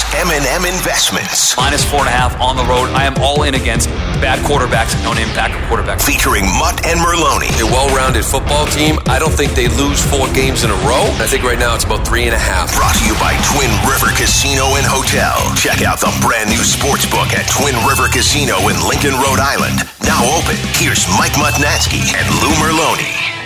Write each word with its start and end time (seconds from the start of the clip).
is 0.00 0.14
M&M 0.14 0.64
Investments. 0.64 1.56
Minus 1.56 1.84
four 1.84 2.00
and 2.00 2.08
a 2.08 2.14
half 2.14 2.38
on 2.40 2.56
the 2.56 2.64
road. 2.64 2.88
I 2.96 3.04
am 3.04 3.14
all 3.20 3.42
in 3.44 3.54
against 3.54 3.88
bad 4.20 4.38
quarterbacks 4.44 4.94
and 4.94 5.02
no 5.04 5.12
name 5.12 5.28
pack 5.32 5.52
quarterbacks. 5.68 6.02
Featuring 6.02 6.44
Mutt 6.60 6.84
and 6.86 7.00
Merloni. 7.00 7.50
A 7.60 7.66
well-rounded 7.68 8.24
football 8.24 8.66
team. 8.66 8.98
I 9.06 9.18
don't 9.18 9.32
think 9.32 9.52
they 9.52 9.68
lose 9.80 10.00
four 10.00 10.28
games 10.32 10.64
in 10.64 10.70
a 10.70 10.78
row. 10.86 11.08
I 11.20 11.26
think 11.26 11.44
right 11.44 11.58
now 11.58 11.74
it's 11.74 11.84
about 11.84 12.06
three 12.06 12.24
and 12.24 12.34
a 12.34 12.40
half. 12.40 12.72
Brought 12.76 12.96
to 12.96 13.04
you 13.04 13.16
by 13.18 13.36
Twin 13.52 13.72
River 13.88 14.12
Casino 14.16 14.76
and 14.76 14.86
Hotel. 14.86 15.36
Check 15.56 15.82
out 15.82 16.00
the 16.00 16.12
brand 16.20 16.48
new 16.48 16.62
sports 16.62 17.04
book 17.08 17.32
at 17.36 17.48
Twin 17.50 17.76
River 17.88 18.08
Casino 18.08 18.60
in 18.68 18.76
Lincoln, 18.86 19.16
Rhode 19.16 19.42
Island. 19.42 19.84
Now 20.04 20.22
open. 20.38 20.56
Here's 20.76 21.04
Mike 21.16 21.36
Mutnansky 21.36 22.04
and 22.14 22.26
Lou 22.40 22.52
Merloni. 22.62 23.39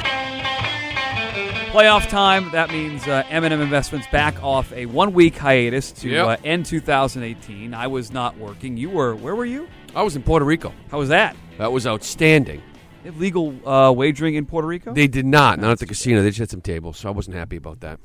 Playoff 1.74 2.08
time. 2.08 2.52
That 2.52 2.70
means 2.70 3.04
uh, 3.08 3.24
M&M 3.30 3.60
Investments 3.60 4.06
back 4.12 4.40
off 4.44 4.72
a 4.72 4.86
one-week 4.86 5.36
hiatus 5.36 5.90
to 5.92 6.08
Yep. 6.08 6.26
uh, 6.26 6.36
end 6.44 6.66
2018. 6.66 7.74
I 7.74 7.88
was 7.88 8.12
not 8.12 8.38
working. 8.38 8.76
You 8.76 8.90
were. 8.90 9.16
Where 9.16 9.34
were 9.34 9.44
you? 9.44 9.66
I 9.92 10.04
was 10.04 10.14
in 10.14 10.22
Puerto 10.22 10.44
Rico. 10.44 10.72
How 10.92 10.98
was 11.00 11.08
that? 11.08 11.34
That 11.58 11.72
was 11.72 11.84
outstanding. 11.84 12.62
They 13.02 13.08
have 13.10 13.18
legal 13.18 13.56
uh, 13.68 13.90
wagering 13.90 14.36
in 14.36 14.46
Puerto 14.46 14.68
Rico. 14.68 14.94
They 14.94 15.08
did 15.08 15.26
not, 15.26 15.58
not 15.58 15.72
at 15.72 15.78
the 15.80 15.86
casino. 15.86 16.22
They 16.22 16.28
just 16.28 16.38
had 16.38 16.50
some 16.50 16.60
tables, 16.60 16.96
so 16.98 17.08
I 17.08 17.12
wasn't 17.12 17.34
happy 17.36 17.56
about 17.56 17.80
that. 17.80 17.98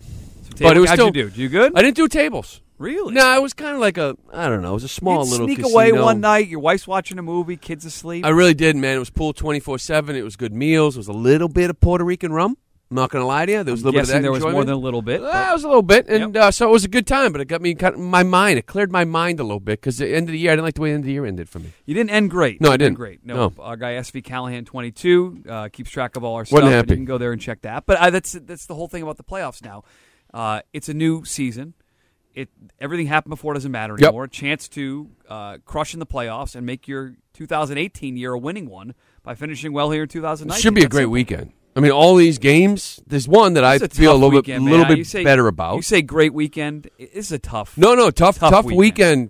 But 0.60 0.76
it 0.76 0.80
was 0.80 0.90
how'd 0.90 0.98
still 0.98 1.06
you 1.08 1.12
do? 1.14 1.30
Did 1.30 1.38
you 1.38 1.50
good? 1.50 1.74
I 1.76 1.84
didn't 1.84 1.96
do 1.96 2.08
tables. 2.08 2.62
really? 2.80 3.14
No, 3.14 3.36
it 3.38 3.42
was 3.42 3.54
kind 3.54 3.76
of 3.76 3.80
like 3.82 4.00
a 4.00 4.18
I 4.34 4.50
don't 4.50 4.64
know. 4.64 4.72
It 4.72 4.74
was 4.74 4.84
a 4.84 4.88
small 4.90 5.24
You'd 5.26 5.32
little 5.32 5.46
sneak 5.48 5.60
casino. 5.60 5.74
away 5.76 5.92
one 5.92 6.22
night. 6.22 6.48
Your 6.48 6.60
wife's 6.60 6.88
watching 6.88 7.20
a 7.20 7.22
movie. 7.22 7.56
Kids 7.56 7.86
asleep. 7.86 8.26
I 8.26 8.30
really 8.30 8.56
did, 8.56 8.76
man. 8.76 8.96
It 8.96 9.00
was 9.00 9.12
pool 9.12 9.32
twenty 9.32 9.60
four 9.60 9.78
seven. 9.78 10.16
It 10.16 10.24
was 10.24 10.36
good 10.36 10.54
meals. 10.54 10.96
It 10.96 11.00
was 11.00 11.08
a 11.08 11.14
little 11.14 11.48
bit 11.50 11.70
of 11.70 11.80
Puerto 11.80 12.04
Rican 12.04 12.34
rum. 12.34 12.58
I'm 12.92 12.96
not 12.96 13.12
going 13.12 13.22
to 13.22 13.28
lie 13.28 13.46
to 13.46 13.52
you. 13.52 13.64
There 13.64 13.72
was 13.72 13.84
a 13.84 13.86
little 13.86 14.00
bit 14.00 14.02
of 14.02 14.08
that 14.14 14.22
there 14.24 14.32
was 14.32 14.42
more 14.44 14.66
than 14.66 14.74
a 14.74 14.78
little 14.78 15.04
bit. 15.04 15.22
But- 15.22 15.50
it 15.50 15.54
was 15.54 15.64
a 15.64 15.68
little 15.68 15.84
bit, 15.84 16.08
and 16.08 16.36
uh, 16.36 16.50
so 16.50 16.68
it 16.68 16.72
was 16.72 16.84
a 16.84 16.88
good 16.88 17.06
time. 17.06 17.32
But 17.32 17.40
it 17.42 17.46
got 17.46 17.62
me 17.62 17.76
cut 17.76 18.00
my 18.00 18.24
mind. 18.24 18.58
It 18.58 18.66
cleared 18.66 18.92
my 18.92 19.06
mind 19.06 19.40
a 19.40 19.44
little 19.44 19.60
bit 19.60 19.80
because 19.80 20.00
the 20.00 20.08
end 20.08 20.28
of 20.28 20.32
the 20.32 20.40
year, 20.40 20.52
I 20.52 20.56
didn't 20.56 20.66
like 20.66 20.74
the 20.74 20.82
way 20.82 20.90
the 20.90 20.96
end 20.96 21.04
of 21.04 21.06
the 21.06 21.12
year 21.14 21.26
ended 21.28 21.50
for 21.50 21.60
me. 21.60 21.72
You 21.86 21.94
didn't 21.94 22.10
end 22.10 22.32
great. 22.32 22.60
No, 22.62 22.72
I 22.72 22.78
didn't. 22.78 22.96
Great. 22.96 23.24
No, 23.24 23.36
No. 23.36 23.54
our 23.64 23.78
guy 23.78 23.94
SV 23.94 24.24
Callahan, 24.24 24.66
twenty-two, 24.66 25.44
uh, 25.48 25.70
keeps 25.70 25.92
track 25.92 26.16
of 26.16 26.24
all 26.24 26.34
our 26.36 26.46
stuff. 26.46 26.64
happy. 26.64 26.90
You 26.90 26.96
can 26.96 27.06
go 27.06 27.20
there 27.20 27.32
and 27.32 27.40
check 27.40 27.62
that. 27.62 27.86
But 27.86 27.98
uh, 28.00 28.10
that's 28.10 28.32
that's 28.32 28.66
the 28.66 28.74
whole 28.74 28.88
thing 28.88 29.04
about 29.04 29.18
the 29.18 29.24
playoffs 29.24 29.64
now. 29.64 29.84
Uh, 30.34 30.62
it's 30.74 30.90
a 30.90 30.94
new 30.96 31.24
season. 31.26 31.76
It 32.34 32.50
everything 32.80 33.06
happened 33.06 33.30
before 33.32 33.54
doesn't 33.54 33.72
matter 33.72 33.94
Yep. 34.00 34.08
anymore. 34.08 34.24
A 34.24 34.30
chance 34.30 34.68
to 34.70 35.10
uh, 35.28 35.58
crush 35.66 35.94
in 35.94 36.00
the 36.00 36.06
playoffs 36.08 36.56
and 36.56 36.66
make 36.66 36.88
your 36.88 37.16
2018 37.34 38.18
year 38.18 38.34
a 38.34 38.40
winning 38.40 38.68
one 38.70 38.94
by 39.22 39.36
finishing 39.36 39.74
well 39.74 39.92
here 39.92 40.04
in 40.04 40.10
2019. 40.10 40.58
It 40.58 40.62
should 40.62 40.74
be 40.74 40.82
a 40.82 40.84
That's 40.86 40.92
great 40.96 41.06
weekend. 41.08 41.52
I 41.80 41.82
mean, 41.82 41.92
all 41.92 42.16
these 42.16 42.38
games. 42.38 43.00
There's 43.08 43.28
one 43.28 43.54
that 43.54 43.64
I 43.64 43.76
It's 43.76 43.98
feel 43.98 44.12
a 44.12 44.14
little 44.14 44.32
weekend, 44.32 44.66
bit, 44.66 44.72
little 44.72 44.86
bit 44.96 45.08
say- 45.08 45.24
better 45.24 45.48
about. 45.48 45.78
You 45.78 45.82
say 45.82 46.02
great 46.02 46.34
weekend. 46.34 46.90
It's 46.98 47.32
a 47.32 47.40
tough. 47.40 47.78
No, 47.78 47.96
no, 47.96 48.12
tough, 48.12 48.38
Tough 48.40 48.52
tough, 48.52 48.66
weekend. 48.66 48.80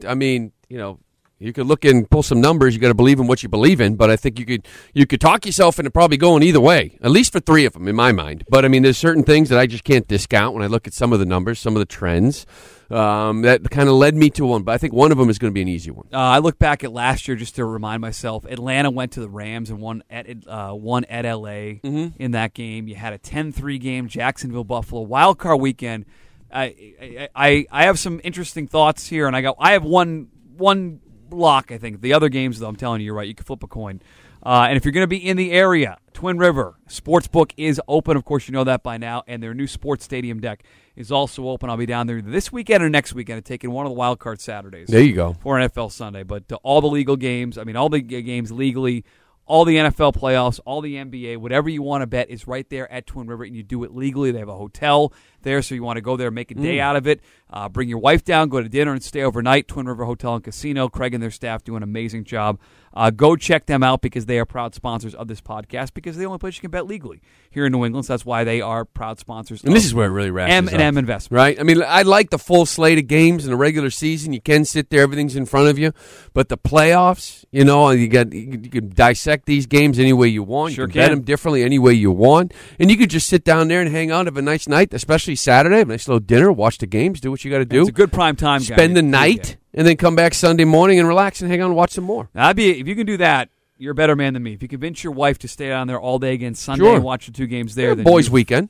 weekend. 0.02 0.06
I 0.06 0.16
mean, 0.16 0.52
you 0.68 0.78
know, 0.78 1.00
you 1.38 1.54
could 1.54 1.68
look 1.68 1.86
and 1.86 2.10
pull 2.10 2.22
some 2.24 2.42
numbers. 2.42 2.74
You 2.76 2.82
got 2.82 2.90
to 2.90 2.94
believe 2.94 3.20
in 3.20 3.28
what 3.28 3.44
you 3.44 3.50
believe 3.50 3.80
in. 3.80 3.96
But 3.96 4.10
I 4.10 4.16
think 4.18 4.40
you 4.40 4.46
could 4.46 4.68
you 4.94 5.06
could 5.06 5.22
talk 5.22 5.46
yourself 5.46 5.80
into 5.80 5.90
probably 5.92 6.18
going 6.18 6.44
either 6.44 6.60
way. 6.60 6.98
At 7.02 7.12
least 7.12 7.32
for 7.32 7.40
three 7.40 7.66
of 7.66 7.74
them, 7.74 7.88
in 7.88 7.96
my 7.96 8.12
mind. 8.12 8.44
But 8.50 8.66
I 8.66 8.68
mean, 8.68 8.84
there's 8.84 8.98
certain 8.98 9.24
things 9.24 9.48
that 9.50 9.58
I 9.60 9.66
just 9.68 9.84
can't 9.86 10.08
discount 10.08 10.54
when 10.54 10.64
I 10.64 10.68
look 10.68 10.86
at 10.88 10.94
some 10.94 11.14
of 11.14 11.20
the 11.20 11.26
numbers, 11.26 11.60
some 11.60 11.76
of 11.76 11.80
the 11.80 11.86
trends. 11.86 12.46
Um, 12.92 13.44
that 13.44 13.70
kind 13.70 13.88
of 13.88 13.96
led 13.96 14.16
me 14.16 14.30
to 14.32 14.46
one. 14.46 14.64
But 14.64 14.72
I 14.74 14.78
think 14.80 14.94
one 14.94 15.12
of 15.12 15.18
them 15.18 15.30
is 15.30 15.38
going 15.38 15.52
to 15.52 15.54
be 15.54 15.62
an 15.62 15.68
easy 15.68 15.92
one. 15.92 16.08
Uh, 16.12 16.18
I 16.18 16.40
look 16.40 16.58
back 16.58 16.84
at 16.84 16.92
last 16.92 17.28
year 17.28 17.38
just 17.38 17.56
to 17.56 17.66
remind 17.66 18.02
myself. 18.02 18.46
Atlanta 18.46 18.90
went 18.90 19.12
to 19.14 19.20
the 19.20 19.30
Rams 19.30 19.70
and 19.70 19.80
won 19.80 20.04
at 20.10 20.28
uh, 20.48 20.72
won 20.74 21.06
at 21.06 21.26
LA 21.26 21.50
Mm-hmm. 21.84 22.22
in 22.22 22.32
that 22.32 22.54
game. 22.54 22.88
You 22.88 22.96
had 22.96 23.14
a 23.14 23.20
10-3 23.20 23.80
game, 23.80 24.08
Jacksonville 24.08 24.64
Buffalo 24.64 25.02
wild 25.02 25.38
card 25.38 25.62
weekend. 25.62 26.06
I, 26.52 26.64
I 27.00 27.30
I 27.36 27.66
I 27.72 27.84
have 27.86 28.00
some 28.00 28.20
interesting 28.24 28.68
thoughts 28.68 29.06
here, 29.08 29.28
and 29.28 29.36
I 29.36 29.42
go. 29.42 29.54
I 29.60 29.74
have 29.74 29.84
one 29.84 30.30
one 30.58 31.00
block. 31.30 31.72
I 31.72 31.78
think 31.78 32.02
the 32.02 32.14
other 32.14 32.28
games, 32.30 32.58
though, 32.58 32.68
I'm 32.68 32.76
telling 32.76 33.02
you, 33.02 33.06
you're 33.06 33.14
right. 33.14 33.28
You 33.28 33.36
can 33.36 33.46
flip 33.46 33.62
a 33.62 33.68
coin. 33.68 34.02
Uh, 34.42 34.66
and 34.68 34.76
if 34.78 34.84
you're 34.84 34.94
going 34.94 35.04
to 35.04 35.08
be 35.08 35.18
in 35.18 35.38
the 35.38 35.52
area, 35.52 36.00
Twin 36.20 36.38
River 36.38 36.76
Sportsbook 36.90 37.54
is 37.56 37.80
open. 37.88 38.18
Of 38.18 38.26
course, 38.26 38.50
you 38.50 38.52
know 38.52 38.66
that 38.66 38.84
by 38.84 38.98
now. 38.98 39.24
And 39.26 39.42
their 39.42 39.54
new 39.54 39.68
sports 39.68 40.04
stadium 40.04 40.42
deck 40.42 40.64
is 40.98 41.14
also 41.14 41.48
open. 41.48 41.70
I'll 41.70 41.78
be 41.78 41.86
down 41.86 42.08
there 42.08 42.22
this 42.22 42.52
weekend 42.52 42.84
or 42.84 42.90
next 42.90 43.14
weekend, 43.14 43.46
taking 43.46 43.72
one 43.72 43.86
of 43.86 43.90
the 43.90 43.96
wild 43.96 44.20
card 44.20 44.42
Saturdays 44.42 44.90
There 44.90 45.02
you 45.02 45.16
go. 45.16 45.38
for 45.40 45.56
NFL 45.56 45.94
Sunday. 45.94 46.24
But 46.24 46.52
all 46.62 46.82
the 46.82 46.90
legal 46.90 47.16
games, 47.16 47.58
I 47.58 47.64
mean, 47.64 47.78
all 47.78 47.88
the 47.88 48.02
games 48.02 48.52
legally, 48.52 49.06
all 49.46 49.64
the 49.64 49.78
NFL 49.78 50.14
playoffs, 50.14 50.60
all 50.66 50.82
the 50.82 50.96
NBA, 50.96 51.38
whatever 51.38 51.70
you 51.70 51.82
want 51.82 52.02
to 52.02 52.06
bet 52.08 52.30
is 52.30 52.46
right 52.48 52.70
there 52.70 52.92
at 52.92 53.08
Twin 53.08 53.28
River, 53.28 53.46
and 53.46 53.56
you 53.56 53.64
do 53.64 53.86
it 53.86 53.96
legally. 53.96 54.32
They 54.32 54.40
have 54.40 54.50
a 54.50 54.58
hotel 54.58 55.14
there, 55.44 55.62
so 55.62 55.74
you 55.74 55.84
want 55.84 55.96
to 55.96 56.02
go 56.02 56.18
there, 56.18 56.32
make 56.32 56.52
a 56.52 56.56
day 56.56 56.82
out 56.82 56.98
of 56.98 57.08
it. 57.08 57.22
Uh, 57.50 57.70
bring 57.70 57.88
your 57.88 58.00
wife 58.00 58.26
down, 58.26 58.50
go 58.50 58.62
to 58.62 58.68
dinner, 58.68 58.92
and 58.92 59.02
stay 59.02 59.24
overnight. 59.24 59.70
Twin 59.70 59.86
River 59.86 60.04
Hotel 60.04 60.36
and 60.36 60.44
Casino. 60.44 60.90
Craig 60.90 61.14
and 61.14 61.24
their 61.24 61.32
staff 61.32 61.64
do 61.64 61.78
an 61.78 61.82
amazing 61.82 62.26
job. 62.26 62.60
Uh, 62.94 63.10
go 63.12 63.36
check 63.36 63.66
them 63.66 63.84
out 63.84 64.02
because 64.02 64.26
they 64.26 64.40
are 64.40 64.46
proud 64.46 64.74
sponsors 64.74 65.14
of 65.16 65.28
this 65.28 65.42
podcast 65.42 65.94
because 65.94 66.16
they're 66.16 66.24
the 66.24 66.28
only 66.28 66.40
place 66.40 66.56
you 66.56 66.62
can 66.62 66.72
bet 66.72 66.88
legally 66.88 67.22
here 67.52 67.66
in 67.66 67.72
New 67.72 67.86
England. 67.86 68.06
So 68.06 68.14
that's 68.14 68.26
why 68.26 68.44
they 68.44 68.62
are 68.62 68.86
proud 68.86 69.20
sponsors. 69.20 69.64
And 69.64 69.76
this 69.76 69.86
is 69.86 69.94
where 69.94 70.08
it 70.08 70.12
really 70.12 70.32
wraps 70.32 70.52
M 70.52 70.68
and 70.68 70.78
up. 70.78 70.82
M 70.82 70.98
Investment. 70.98 71.38
Right? 71.38 71.60
I 71.60 71.64
mean, 71.64 71.84
I 71.84 72.02
like 72.02 72.30
the 72.30 72.40
full 72.40 72.66
slate 72.66 72.98
of 72.98 73.08
games 73.08 73.46
in 73.46 73.52
the 73.52 73.58
regular 73.58 73.90
season. 73.90 74.34
You 74.34 74.42
can 74.42 74.66
sit 74.66 74.90
there, 74.90 75.02
everything's 75.02 75.36
in 75.36 75.46
front 75.46 75.70
of 75.70 75.78
you. 75.78 75.94
But 76.34 76.50
the 76.50 76.58
playoffs, 76.58 77.46
you 77.52 77.64
know, 77.64 77.90
you 77.92 78.08
got 78.08 78.34
you 78.34 78.58
can- 78.58 78.90
dissect 78.90 79.46
these 79.46 79.66
games 79.66 80.00
any 80.00 80.14
way 80.14 80.28
you 80.28 80.44
want. 80.44 80.74
Sure 80.74 80.88
you 80.88 80.92
can, 80.94 81.02
bet 81.02 81.10
them 81.12 81.22
differently 81.22 81.64
any 81.64 81.80
way 81.80 81.94
you 81.94 82.12
want, 82.12 82.54
and 82.80 82.90
you 82.90 82.98
could 82.98 83.10
just 83.10 83.28
sit 83.28 83.44
down 83.44 83.68
there 83.68 83.82
and 83.82 83.92
hang 83.92 84.12
out, 84.12 84.26
have 84.26 84.38
a 84.38 84.42
nice 84.42 84.68
night, 84.68 84.94
especially 84.94 85.36
Saturday, 85.36 85.78
have 85.78 85.90
a 85.90 85.94
nice 85.94 86.08
little 86.08 86.20
dinner, 86.20 86.52
watch 86.52 86.78
the 86.80 86.88
games, 86.88 87.22
do 87.22 87.32
what 87.32 87.44
you 87.46 87.52
got 87.52 87.60
to 87.60 87.66
do. 87.66 87.82
It's 87.82 87.90
a 87.90 87.94
good 87.94 88.12
prime 88.12 88.36
time. 88.36 88.62
Spend 88.62 88.96
the 88.96 89.02
game. 89.02 89.12
night, 89.12 89.58
and 89.80 89.88
then 89.88 89.96
come 89.96 90.14
back 90.14 90.34
Sunday 90.34 90.66
morning 90.66 91.00
and 91.00 91.08
relax 91.08 91.42
and 91.42 91.50
hang 91.50 91.62
on 91.62 91.68
and 91.68 91.76
watch 91.78 91.92
some 91.92 92.04
more. 92.04 92.30
I'd 92.36 92.58
be 92.58 92.82
if 92.82 92.86
you 92.88 92.96
can 92.96 93.06
do 93.06 93.16
that. 93.18 93.48
You're 93.78 93.94
a 93.94 93.96
better 93.96 94.14
man 94.18 94.34
than 94.34 94.44
me. 94.44 94.52
If 94.52 94.62
you 94.62 94.68
convince 94.68 95.06
your 95.06 95.14
wife 95.14 95.38
to 95.40 95.48
stay 95.48 95.70
down 95.70 95.88
there 95.88 95.98
all 96.02 96.20
day 96.20 96.34
again 96.34 96.54
Sunday 96.54 96.84
Sure. 96.84 96.96
and 96.96 97.04
watch 97.04 97.28
the 97.28 97.32
two 97.32 97.48
games 97.48 97.76
there, 97.76 97.96
then 97.96 98.04
Boys' 98.04 98.28
you 98.28 98.34
weekend. 98.34 98.68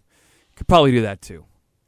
could 0.55 0.67
probably 0.67 0.91
do 0.91 1.01
that 1.01 1.19
too. 1.19 1.45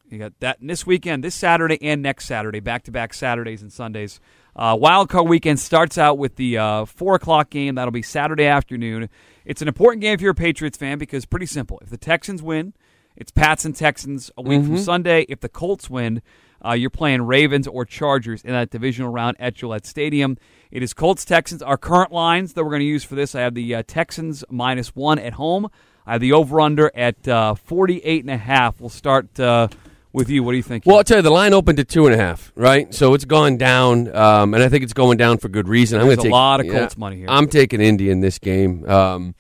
You 0.10 0.18
got 0.18 0.34
that 0.40 0.60
and 0.60 0.68
this 0.68 0.88
weekend, 0.88 1.24
this 1.24 1.36
Saturday 1.36 1.78
and 1.84 2.02
next 2.02 2.26
Saturday, 2.26 2.60
back 2.60 2.82
to 2.86 2.92
back 2.92 3.14
Saturdays 3.14 3.62
and 3.62 3.72
Sundays. 3.72 4.20
Uh, 4.56 4.76
Wild 4.80 5.08
card 5.08 5.30
weekend 5.30 5.60
starts 5.60 6.00
out 6.00 6.18
with 6.18 6.36
the 6.36 6.58
uh, 6.58 6.86
four 6.86 7.14
o'clock 7.14 7.52
game. 7.52 7.76
That'll 7.76 7.92
be 7.92 8.02
Saturday 8.02 8.46
afternoon. 8.46 9.08
It's 9.46 9.62
an 9.62 9.68
important 9.68 10.02
game 10.02 10.16
if 10.16 10.22
you're 10.22 10.32
a 10.32 10.36
Patriots 10.36 10.78
fan 10.80 10.98
because 10.98 11.26
pretty 11.28 11.46
simple. 11.46 11.78
If 11.84 11.92
the 11.92 11.98
Texans 11.98 12.42
win, 12.42 12.74
it's 13.16 13.30
Pats 13.32 13.66
and 13.66 13.76
Texans 13.76 14.32
a 14.36 14.42
week 14.42 14.64
from 14.66 14.80
Sunday. 14.80 15.28
If 15.30 15.42
the 15.42 15.48
Colts 15.50 15.92
win, 15.92 16.24
uh, 16.66 16.74
you're 16.74 16.90
playing 16.90 17.24
Ravens 17.24 17.68
or 17.68 17.86
Chargers 17.86 18.44
in 18.44 18.52
that 18.52 18.70
divisional 18.70 19.12
round 19.12 19.38
at 19.40 19.56
Gillette 19.56 19.86
Stadium. 19.86 20.38
It 20.72 20.84
is 20.84 20.94
Colts 20.94 21.26
Texans. 21.26 21.62
Our 21.62 21.78
current 21.78 22.12
lines 22.12 22.54
that 22.54 22.64
we're 22.64 22.70
going 22.70 22.82
to 22.82 22.86
use 22.86 23.04
for 23.04 23.16
this, 23.16 23.36
I 23.36 23.42
have 23.42 23.54
the 23.54 23.76
uh, 23.76 23.84
Texans 23.86 24.44
minus 24.50 24.96
one 24.96 25.20
at 25.20 25.34
home. 25.34 25.70
I 26.06 26.14
have 26.14 26.22
the 26.22 26.34
over 26.34 26.62
under 26.62 26.92
at 26.96 27.28
uh, 27.28 27.56
48 27.56 28.24
and 28.24 28.32
a 28.32 28.38
half. 28.38 28.80
We'll 28.80 28.90
start 28.90 29.40
uh, 29.40 29.68
with 30.14 30.30
you. 30.30 30.44
What 30.44 30.52
do 30.52 30.58
you 30.58 30.64
think? 30.64 30.86
Well, 30.86 30.98
I'll 30.98 31.04
tell 31.04 31.18
you, 31.18 31.24
the 31.24 31.30
line 31.30 31.54
opened 31.54 31.80
at 31.80 31.88
two 31.88 32.06
and 32.06 32.16
a 32.16 32.18
half, 32.18 32.52
right? 32.56 32.94
So 32.94 33.14
it's 33.14 33.26
gone 33.26 33.58
down, 33.58 34.14
um, 34.16 34.54
and 34.54 34.64
I 34.64 34.70
think 34.70 34.84
it's 34.84 34.94
going 34.94 35.18
down 35.18 35.38
for 35.38 35.50
good 35.50 35.68
reason. 35.68 36.00
I'm 36.00 36.08
There's 36.08 36.18
going 36.18 36.24
to 36.24 36.30
a 36.30 36.32
take 36.32 36.34
lot 36.34 36.60
of 36.60 36.66
yeah, 36.66 36.80
Colts 36.80 36.98
money 36.98 37.18
here. 37.18 37.28
I'm 37.30 37.48
taking 37.48 37.82
Indy 37.82 38.10
in 38.10 38.22
this 38.22 38.40
game. 38.40 38.88
Um, 38.90 39.36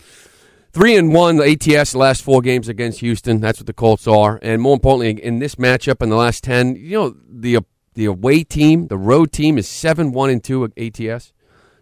three 0.71 0.95
and 0.95 1.13
one, 1.13 1.37
the 1.37 1.43
ATS, 1.43 1.91
the 1.91 1.97
last 1.97 2.23
four 2.23 2.41
games 2.41 2.67
against 2.67 2.99
Houston. 2.99 3.39
That's 3.39 3.59
what 3.59 3.67
the 3.67 3.73
Colts 3.73 4.07
are, 4.07 4.39
and 4.41 4.61
more 4.61 4.73
importantly, 4.73 5.23
in 5.23 5.39
this 5.39 5.55
matchup 5.55 6.01
in 6.01 6.09
the 6.09 6.15
last 6.15 6.43
ten, 6.43 6.75
you 6.75 6.97
know, 6.97 7.15
the 7.29 7.57
uh, 7.57 7.61
the 7.93 8.05
away 8.05 8.43
team, 8.43 8.87
the 8.87 8.97
road 8.97 9.31
team 9.31 9.57
is 9.57 9.67
seven 9.67 10.11
one 10.11 10.29
and 10.29 10.43
two 10.43 10.63
at 10.63 10.71
ATS. 10.77 11.33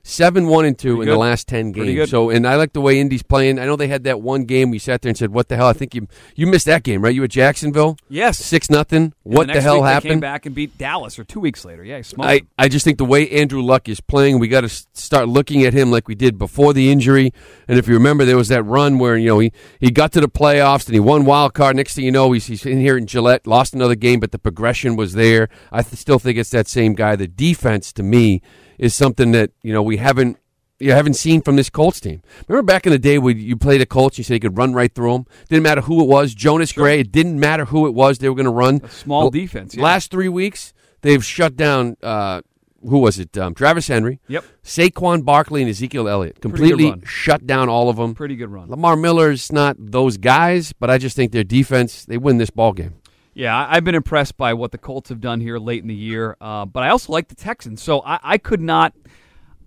Seven 0.04 0.48
one 0.48 0.66
and 0.66 0.78
two 0.78 0.98
Pretty 0.98 1.12
in 1.12 1.16
the 1.16 1.20
last 1.20 1.48
ten 1.48 1.72
games. 1.72 2.10
So, 2.10 2.30
and 2.30 2.48
I 2.48 2.56
like 2.56 2.74
the 2.74 2.82
way 2.82 3.00
Indy's 3.00 3.24
playing. 3.24 3.60
I 3.60 3.66
know 3.66 3.76
they 3.76 3.88
had 3.88 4.04
that 4.06 4.22
one 4.22 4.46
game. 4.46 4.72
We 4.72 4.80
sat 4.80 5.02
there 5.02 5.10
and 5.10 5.18
said, 5.18 5.32
"What 5.32 5.50
the 5.50 5.56
hell?" 5.56 5.68
I 5.68 5.74
think 5.74 5.94
you 5.94 6.08
you 6.36 6.48
missed 6.48 6.66
that 6.66 6.84
game, 6.84 7.04
right? 7.04 7.14
You 7.14 7.24
at 7.24 7.30
Jacksonville, 7.30 7.98
yes. 8.10 8.38
six 8.38 8.70
nothing. 8.70 9.14
What 9.24 9.48
the, 9.48 9.54
the, 9.54 9.62
hell 9.62 9.76
week 9.76 9.84
They 9.84 9.90
happened? 9.90 10.12
came 10.12 10.20
back 10.20 10.46
and 10.46 10.56
beat 10.56 10.78
Dallas, 10.78 11.20
or 11.20 11.24
two 11.24 11.40
weeks 11.40 11.66
later. 11.66 11.84
Yeah, 11.84 12.02
I. 12.19 12.42
I 12.57 12.68
just 12.68 12.84
think 12.86 12.98
the 12.98 13.06
way 13.06 13.30
Andrew 13.30 13.62
Luck 13.62 13.88
is 13.88 14.01
playing, 14.01 14.40
we 14.40 14.48
got 14.48 14.62
to 14.62 14.69
start 14.69 15.28
looking 15.28 15.63
at 15.63 15.74
him 15.74 15.92
like 15.92 16.07
we 16.07 16.16
did 16.16 16.38
before 16.38 16.74
the 16.74 16.92
injury. 16.92 17.31
And 17.68 17.78
if 17.78 17.88
you 17.88 17.94
remember, 17.94 18.25
there 18.25 18.38
was 18.38 18.48
that 18.50 18.63
run 18.63 19.00
where 19.00 19.18
you 19.18 19.28
know 19.28 19.40
he, 19.40 19.52
he 19.80 19.92
got 19.92 20.12
to 20.13 20.22
the 20.22 20.30
playoffs 20.30 20.86
and 20.86 20.94
he 20.94 21.00
won 21.00 21.25
wild 21.25 21.54
card. 21.54 21.75
Next 21.75 21.95
thing 21.95 22.06
you 22.06 22.12
know, 22.12 22.31
he's, 22.31 22.48
he's 22.48 22.66
in 22.66 22.80
here 22.80 22.98
in 22.98 23.06
Gillette, 23.06 23.45
lost 23.45 23.74
another 23.74 23.95
game, 23.95 24.19
but 24.19 24.31
the 24.31 24.40
progression 24.40 24.95
was 24.95 25.13
there. 25.13 25.50
I 25.72 25.84
th- 25.84 26.00
still 26.00 26.19
think 26.19 26.38
it's 26.38 26.50
that 26.52 26.68
same 26.68 26.94
guy. 26.94 27.16
The 27.16 27.28
defense 27.28 27.94
to 27.94 28.04
me 28.04 28.42
is 28.80 28.96
something 28.96 29.31
that 29.34 29.52
you 29.62 29.72
know 29.74 29.84
we 29.84 29.98
haven't. 29.98 30.38
You 30.81 30.94
haven't 30.94 31.16
seen 31.16 31.42
from 31.42 31.58
this 31.58 31.70
Colts 31.70 32.00
team. 32.00 32.22
Remember 32.48 32.66
back 32.66 32.86
in 32.86 32.94
the 32.94 32.98
day 32.98 33.18
when 33.20 33.38
you 33.38 33.58
played 33.58 33.81
the 33.81 33.86
Colts, 33.86 34.18
you 34.18 34.24
said 34.24 34.36
you 34.36 34.40
could 34.40 34.58
run 34.58 34.74
right 34.74 34.96
through 34.96 35.12
them. 35.12 35.26
Didn't 35.50 35.64
matter 35.64 35.81
who 35.81 36.02
it 36.02 36.08
was. 36.08 36.34
Jonas 36.34 36.72
Gray. 36.72 37.02
It 37.02 37.12
didn't 37.12 37.38
matter 37.38 37.66
who 37.66 37.86
it 37.86 37.94
was. 37.94 38.20
They 38.20 38.30
were 38.30 38.36
going 38.36 38.46
to 38.46 38.50
run. 38.52 38.80
A 38.81 38.90
small 38.90 39.24
Well, 39.24 39.30
defense. 39.30 39.76
Yeah. 39.76 39.84
Last 39.84 40.10
three 40.10 40.30
weeks, 40.30 40.74
they've 41.02 41.24
shut 41.24 41.58
down. 41.58 41.98
Uh, 42.02 42.44
who 42.88 43.00
was 43.00 43.20
it? 43.20 43.38
Um, 43.38 43.54
Travis 43.56 43.90
Henry. 43.90 44.22
Yep. 44.30 44.46
Saquon 44.64 45.26
Barkley 45.26 45.62
and 45.62 45.70
Ezekiel 45.70 46.08
Elliott 46.08 46.40
completely 46.40 46.94
shut 47.04 47.46
down 47.46 47.68
all 47.68 47.90
of 47.90 47.98
them. 47.98 48.16
Pretty 48.16 48.38
good 48.38 48.50
run. 48.50 48.70
Lamar 48.70 48.96
Miller's 48.96 49.52
not 49.52 49.76
those 49.78 50.16
guys, 50.16 50.72
but 50.72 50.90
I 50.90 50.98
just 50.98 51.14
think 51.14 51.34
their 51.34 51.44
defense 51.44 52.06
they 52.06 52.18
win 52.18 52.38
this 52.38 52.52
ball 52.52 52.72
game. 52.72 52.94
Yeah, 53.39 53.56
I- 53.56 53.77
I've 53.77 53.86
been 53.86 53.95
impressed 53.95 54.36
by 54.36 54.53
what 54.53 54.74
the 54.74 54.77
Colts 54.77 55.07
have 55.07 55.21
done 55.21 55.39
here 55.39 55.57
late 55.59 55.81
in 55.81 55.88
the 55.88 55.95
year, 55.95 56.36
uh, 56.41 56.65
but 56.65 56.83
I 56.83 56.89
also 56.89 57.13
like 57.13 57.30
the 57.30 57.36
Texans. 57.36 57.81
So 57.81 58.01
I, 58.01 58.19
I 58.21 58.38
could 58.38 58.59
not. 58.59 58.94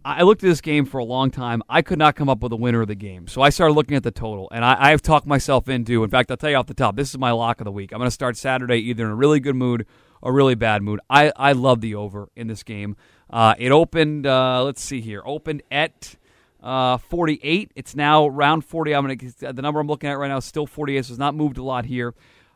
I 0.05 0.25
looked 0.25 0.45
at 0.45 0.49
this 0.49 0.61
game 0.61 0.85
for 0.85 0.99
a 0.99 1.05
long 1.05 1.31
time. 1.31 1.63
I 1.71 1.81
could 1.81 1.99
not 1.99 2.15
come 2.15 2.29
up 2.29 2.43
with 2.43 2.53
a 2.53 2.57
winner 2.57 2.83
of 2.83 2.89
the 2.89 2.95
game. 2.95 3.29
So 3.29 3.41
I 3.41 3.49
started 3.49 3.73
looking 3.73 3.97
at 3.97 4.03
the 4.03 4.11
total, 4.11 4.51
and 4.53 4.63
I, 4.63 4.77
I've 4.79 5.01
talked 5.01 5.27
myself 5.27 5.71
into. 5.71 6.05
In 6.05 6.11
fact, 6.11 6.31
I'll 6.31 6.37
tell 6.37 6.51
you 6.51 6.57
off 6.57 6.67
the 6.67 6.75
top, 6.75 6.97
this 6.97 7.09
is 7.09 7.17
my 7.17 7.31
lock 7.31 7.63
of 7.63 7.65
the 7.65 7.73
week. 7.73 7.93
I'm 7.93 7.99
going 7.99 8.09
to 8.09 8.11
start 8.11 8.37
Saturday 8.37 8.77
either 8.77 9.07
in 9.07 9.11
a 9.11 9.15
really 9.15 9.41
good 9.41 9.57
mood 9.57 9.87
or 10.21 10.35
really 10.35 10.55
bad 10.55 10.83
mood. 10.83 11.01
I, 11.09 11.33
I 11.35 11.53
love 11.53 11.81
the 11.81 11.95
over 11.95 12.29
in 12.37 12.49
this 12.49 12.63
game. 12.63 12.95
Uh, 13.31 13.55
it 13.57 13.73
opened, 13.73 14.27
uh, 14.27 14.63
let's 14.65 14.83
see 14.83 15.01
here, 15.01 15.23
opened 15.25 15.63
at 15.71 16.17
uh, 16.63 16.99
48. 16.99 17.71
It's 17.75 17.97
now 17.97 18.27
round 18.29 18.67
40. 18.67 18.95
I'm 18.95 19.07
going 19.07 19.17
to 19.19 19.53
the 19.55 19.63
number 19.63 19.81
I'm 19.81 19.87
looking 19.87 20.11
at 20.11 20.19
right 20.19 20.29
now 20.29 20.37
is 20.37 20.45
still 20.45 20.67
48, 20.67 21.07
so 21.07 21.13
it's 21.13 21.19
not 21.19 21.35
moved 21.35 21.57
a 21.57 21.63
lot 21.63 21.87
here. 21.87 22.13